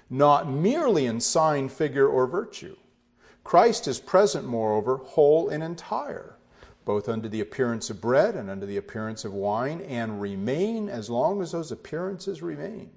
not 0.09 0.49
merely 0.49 1.05
in 1.05 1.19
sign, 1.19 1.69
figure, 1.69 2.07
or 2.07 2.25
virtue. 2.25 2.77
Christ 3.43 3.87
is 3.87 3.99
present, 3.99 4.47
moreover, 4.47 4.97
whole 4.97 5.49
and 5.49 5.63
entire 5.63 6.35
both 6.85 7.09
under 7.09 7.27
the 7.27 7.41
appearance 7.41 7.89
of 7.89 7.99
bread 7.99 8.35
and 8.35 8.49
under 8.49 8.65
the 8.65 8.77
appearance 8.77 9.25
of 9.25 9.33
wine, 9.33 9.81
and 9.81 10.21
remain 10.21 10.87
as 10.87 11.09
long 11.09 11.41
as 11.41 11.51
those 11.51 11.71
appearances 11.71 12.43
remain. 12.43 12.91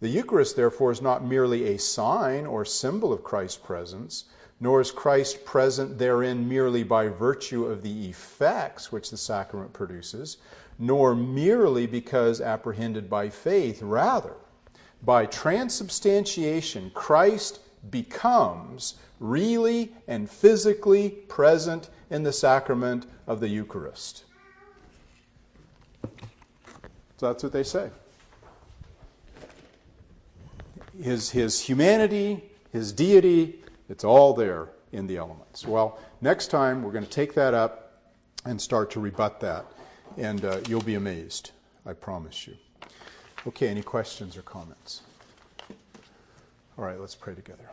The 0.00 0.08
Eucharist, 0.08 0.54
therefore, 0.54 0.92
is 0.92 1.02
not 1.02 1.24
merely 1.24 1.74
a 1.74 1.78
sign 1.78 2.46
or 2.46 2.64
symbol 2.64 3.12
of 3.12 3.24
Christ's 3.24 3.58
presence, 3.58 4.24
nor 4.60 4.80
is 4.80 4.92
Christ 4.92 5.44
present 5.44 5.98
therein 5.98 6.48
merely 6.48 6.84
by 6.84 7.08
virtue 7.08 7.66
of 7.66 7.82
the 7.82 8.08
effects 8.08 8.92
which 8.92 9.10
the 9.10 9.16
sacrament 9.16 9.72
produces, 9.72 10.38
nor 10.78 11.14
merely 11.14 11.86
because 11.86 12.40
apprehended 12.40 13.10
by 13.10 13.28
faith. 13.28 13.82
Rather, 13.82 14.34
by 15.02 15.26
transubstantiation, 15.26 16.90
Christ 16.94 17.60
becomes 17.90 18.94
really 19.20 19.92
and 20.06 20.30
physically 20.30 21.10
present 21.10 21.90
in 22.10 22.22
the 22.22 22.32
sacrament 22.32 23.06
of 23.26 23.40
the 23.40 23.48
Eucharist. 23.48 24.24
So 27.16 27.26
that's 27.26 27.42
what 27.42 27.52
they 27.52 27.64
say. 27.64 27.90
His, 31.00 31.30
his 31.30 31.60
humanity, 31.60 32.42
his 32.72 32.92
deity, 32.92 33.62
it's 33.88 34.04
all 34.04 34.34
there 34.34 34.68
in 34.92 35.06
the 35.06 35.16
elements. 35.16 35.66
Well, 35.66 35.98
next 36.20 36.48
time 36.48 36.82
we're 36.82 36.92
going 36.92 37.04
to 37.04 37.10
take 37.10 37.34
that 37.34 37.54
up 37.54 38.02
and 38.44 38.60
start 38.60 38.90
to 38.92 39.00
rebut 39.00 39.40
that, 39.40 39.66
and 40.16 40.44
uh, 40.44 40.60
you'll 40.68 40.80
be 40.80 40.94
amazed, 40.94 41.52
I 41.86 41.92
promise 41.92 42.46
you. 42.46 42.56
Okay, 43.46 43.68
any 43.68 43.82
questions 43.82 44.36
or 44.36 44.42
comments? 44.42 45.02
All 46.78 46.84
right, 46.84 47.00
let's 47.00 47.14
pray 47.14 47.34
together. 47.34 47.64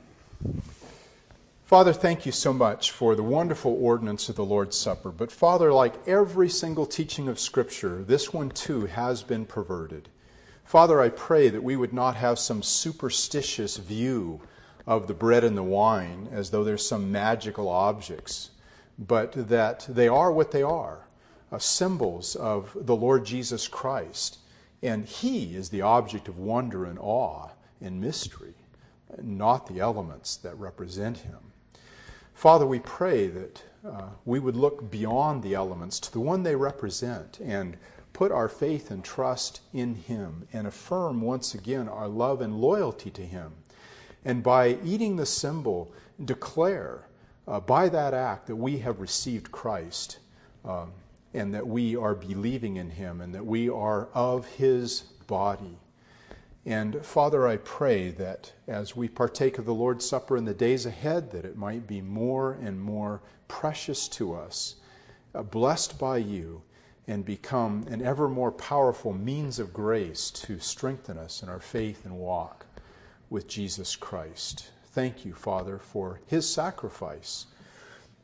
Father, 1.65 1.93
thank 1.93 2.25
you 2.25 2.31
so 2.31 2.53
much 2.53 2.91
for 2.91 3.15
the 3.15 3.23
wonderful 3.23 3.75
ordinance 3.83 4.29
of 4.29 4.35
the 4.35 4.45
Lord's 4.45 4.77
Supper. 4.77 5.09
But, 5.11 5.31
Father, 5.31 5.73
like 5.73 6.07
every 6.07 6.47
single 6.47 6.85
teaching 6.85 7.27
of 7.27 7.39
Scripture, 7.39 8.03
this 8.03 8.31
one 8.31 8.49
too 8.51 8.85
has 8.85 9.23
been 9.23 9.45
perverted. 9.45 10.09
Father, 10.65 10.99
I 10.99 11.10
pray 11.10 11.49
that 11.49 11.63
we 11.63 11.75
would 11.75 11.93
not 11.93 12.15
have 12.15 12.39
some 12.39 12.63
superstitious 12.63 13.78
view 13.78 14.41
of 14.88 15.08
the 15.08 15.13
bread 15.13 15.43
and 15.43 15.56
the 15.56 15.63
wine 15.63 16.28
as 16.32 16.49
though 16.49 16.63
they're 16.63 16.78
some 16.78 17.12
magical 17.12 17.69
objects, 17.69 18.49
but 18.97 19.32
that 19.34 19.86
they 19.88 20.08
are 20.08 20.32
what 20.32 20.51
they 20.51 20.63
are 20.63 21.06
uh, 21.51 21.60
symbols 21.60 22.36
of 22.36 22.75
the 22.75 22.95
Lord 22.95 23.25
Jesus 23.25 23.67
Christ. 23.67 24.39
And 24.82 25.06
He 25.06 25.56
is 25.56 25.69
the 25.69 25.82
object 25.82 26.28
of 26.28 26.39
wonder 26.39 26.86
and 26.86 26.97
awe 26.99 27.49
and 27.80 28.01
mystery, 28.01 28.56
not 29.21 29.67
the 29.67 29.80
elements 29.80 30.36
that 30.38 30.58
represent 30.58 31.19
Him. 31.19 31.38
Father, 32.34 32.65
we 32.65 32.80
pray 32.80 33.28
that 33.28 33.63
uh, 33.88 34.10
we 34.25 34.39
would 34.39 34.56
look 34.56 34.89
beyond 34.89 35.43
the 35.43 35.54
elements 35.54 35.99
to 35.99 36.12
the 36.12 36.19
one 36.19 36.41
they 36.41 36.56
represent 36.56 37.39
and 37.39 37.78
put 38.15 38.32
our 38.32 38.47
faith 38.47 38.91
and 38.91 39.04
trust 39.04 39.60
in 39.73 39.93
Him 39.93 40.47
and 40.54 40.65
affirm 40.65 41.19
once 41.19 41.54
again 41.54 41.89
our 41.89 42.08
love 42.08 42.39
and 42.39 42.62
loyalty 42.62 43.12
to 43.12 43.21
Him. 43.21 43.51
And 44.23 44.41
by 44.41 44.78
eating 44.86 45.17
the 45.17 45.25
symbol, 45.25 45.91
declare 46.23 47.10
uh, 47.45 47.60
by 47.60 47.89
that 47.89 48.13
act 48.13 48.47
that 48.47 48.56
we 48.56 48.78
have 48.78 49.01
received 49.01 49.51
Christ 49.51 50.19
um, 50.63 50.93
and 51.34 51.54
that 51.54 51.67
we 51.67 51.97
are 51.97 52.15
believing 52.15 52.78
in 52.78 52.89
Him 52.89 53.19
and 53.19 53.36
that 53.36 53.45
we 53.45 53.67
are 53.67 54.08
of 54.13 54.45
His 54.45 55.01
body. 55.28 55.78
And 56.65 57.06
Father, 57.06 57.45
I 57.45 57.58
pray 57.58 58.12
that 58.12 58.54
as 58.65 58.95
we 58.95 59.10
partake 59.10 59.58
of 59.58 59.65
the 59.65 59.73
Lord's 59.73 60.08
Supper 60.08 60.38
in 60.38 60.45
the 60.45 60.54
days 60.54 60.86
ahead, 60.86 61.32
that 61.32 61.43
it 61.43 61.58
might 61.58 61.86
be 61.86 61.99
more 61.99 62.54
and 62.54 62.80
more 62.80 63.19
precious 63.49 64.08
to 64.08 64.34
us, 64.34 64.75
uh, 65.36 65.43
blessed 65.43 65.99
by 65.99 66.19
you, 66.19 66.62
and 67.07 67.23
become 67.23 67.85
an 67.89 68.01
ever 68.01 68.27
more 68.27 68.51
powerful 68.51 69.13
means 69.13 69.59
of 69.59 69.73
grace 69.73 70.31
to 70.31 70.59
strengthen 70.59 71.17
us 71.17 71.43
in 71.43 71.49
our 71.49 71.59
faith 71.59 72.05
and 72.05 72.17
walk 72.17 72.65
with 73.29 73.47
Jesus 73.47 73.95
Christ. 73.95 74.71
Thank 74.85 75.25
you, 75.25 75.33
Father, 75.33 75.77
for 75.77 76.21
his 76.25 76.49
sacrifice 76.49 77.45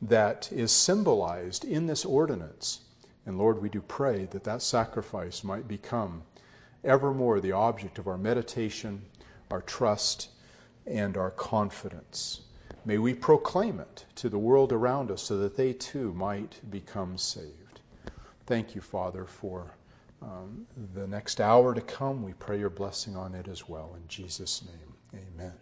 that 0.00 0.50
is 0.50 0.72
symbolized 0.72 1.64
in 1.64 1.86
this 1.86 2.04
ordinance. 2.04 2.80
And 3.24 3.38
Lord, 3.38 3.62
we 3.62 3.68
do 3.68 3.80
pray 3.80 4.24
that 4.32 4.44
that 4.44 4.62
sacrifice 4.62 5.44
might 5.44 5.68
become 5.68 6.22
evermore 6.82 7.40
the 7.40 7.52
object 7.52 7.98
of 7.98 8.08
our 8.08 8.18
meditation, 8.18 9.02
our 9.50 9.62
trust, 9.62 10.30
and 10.86 11.16
our 11.16 11.30
confidence. 11.30 12.40
May 12.84 12.98
we 12.98 13.14
proclaim 13.14 13.78
it 13.78 14.06
to 14.16 14.28
the 14.28 14.38
world 14.38 14.72
around 14.72 15.12
us 15.12 15.22
so 15.22 15.36
that 15.38 15.56
they 15.56 15.72
too 15.72 16.12
might 16.14 16.58
become 16.68 17.16
saved. 17.16 17.61
Thank 18.52 18.74
you, 18.74 18.82
Father, 18.82 19.24
for 19.24 19.72
um, 20.20 20.66
the 20.92 21.06
next 21.06 21.40
hour 21.40 21.74
to 21.74 21.80
come. 21.80 22.22
We 22.22 22.34
pray 22.34 22.58
your 22.58 22.68
blessing 22.68 23.16
on 23.16 23.34
it 23.34 23.48
as 23.48 23.66
well. 23.66 23.94
In 23.96 24.06
Jesus' 24.08 24.62
name, 24.66 25.22
amen. 25.34 25.54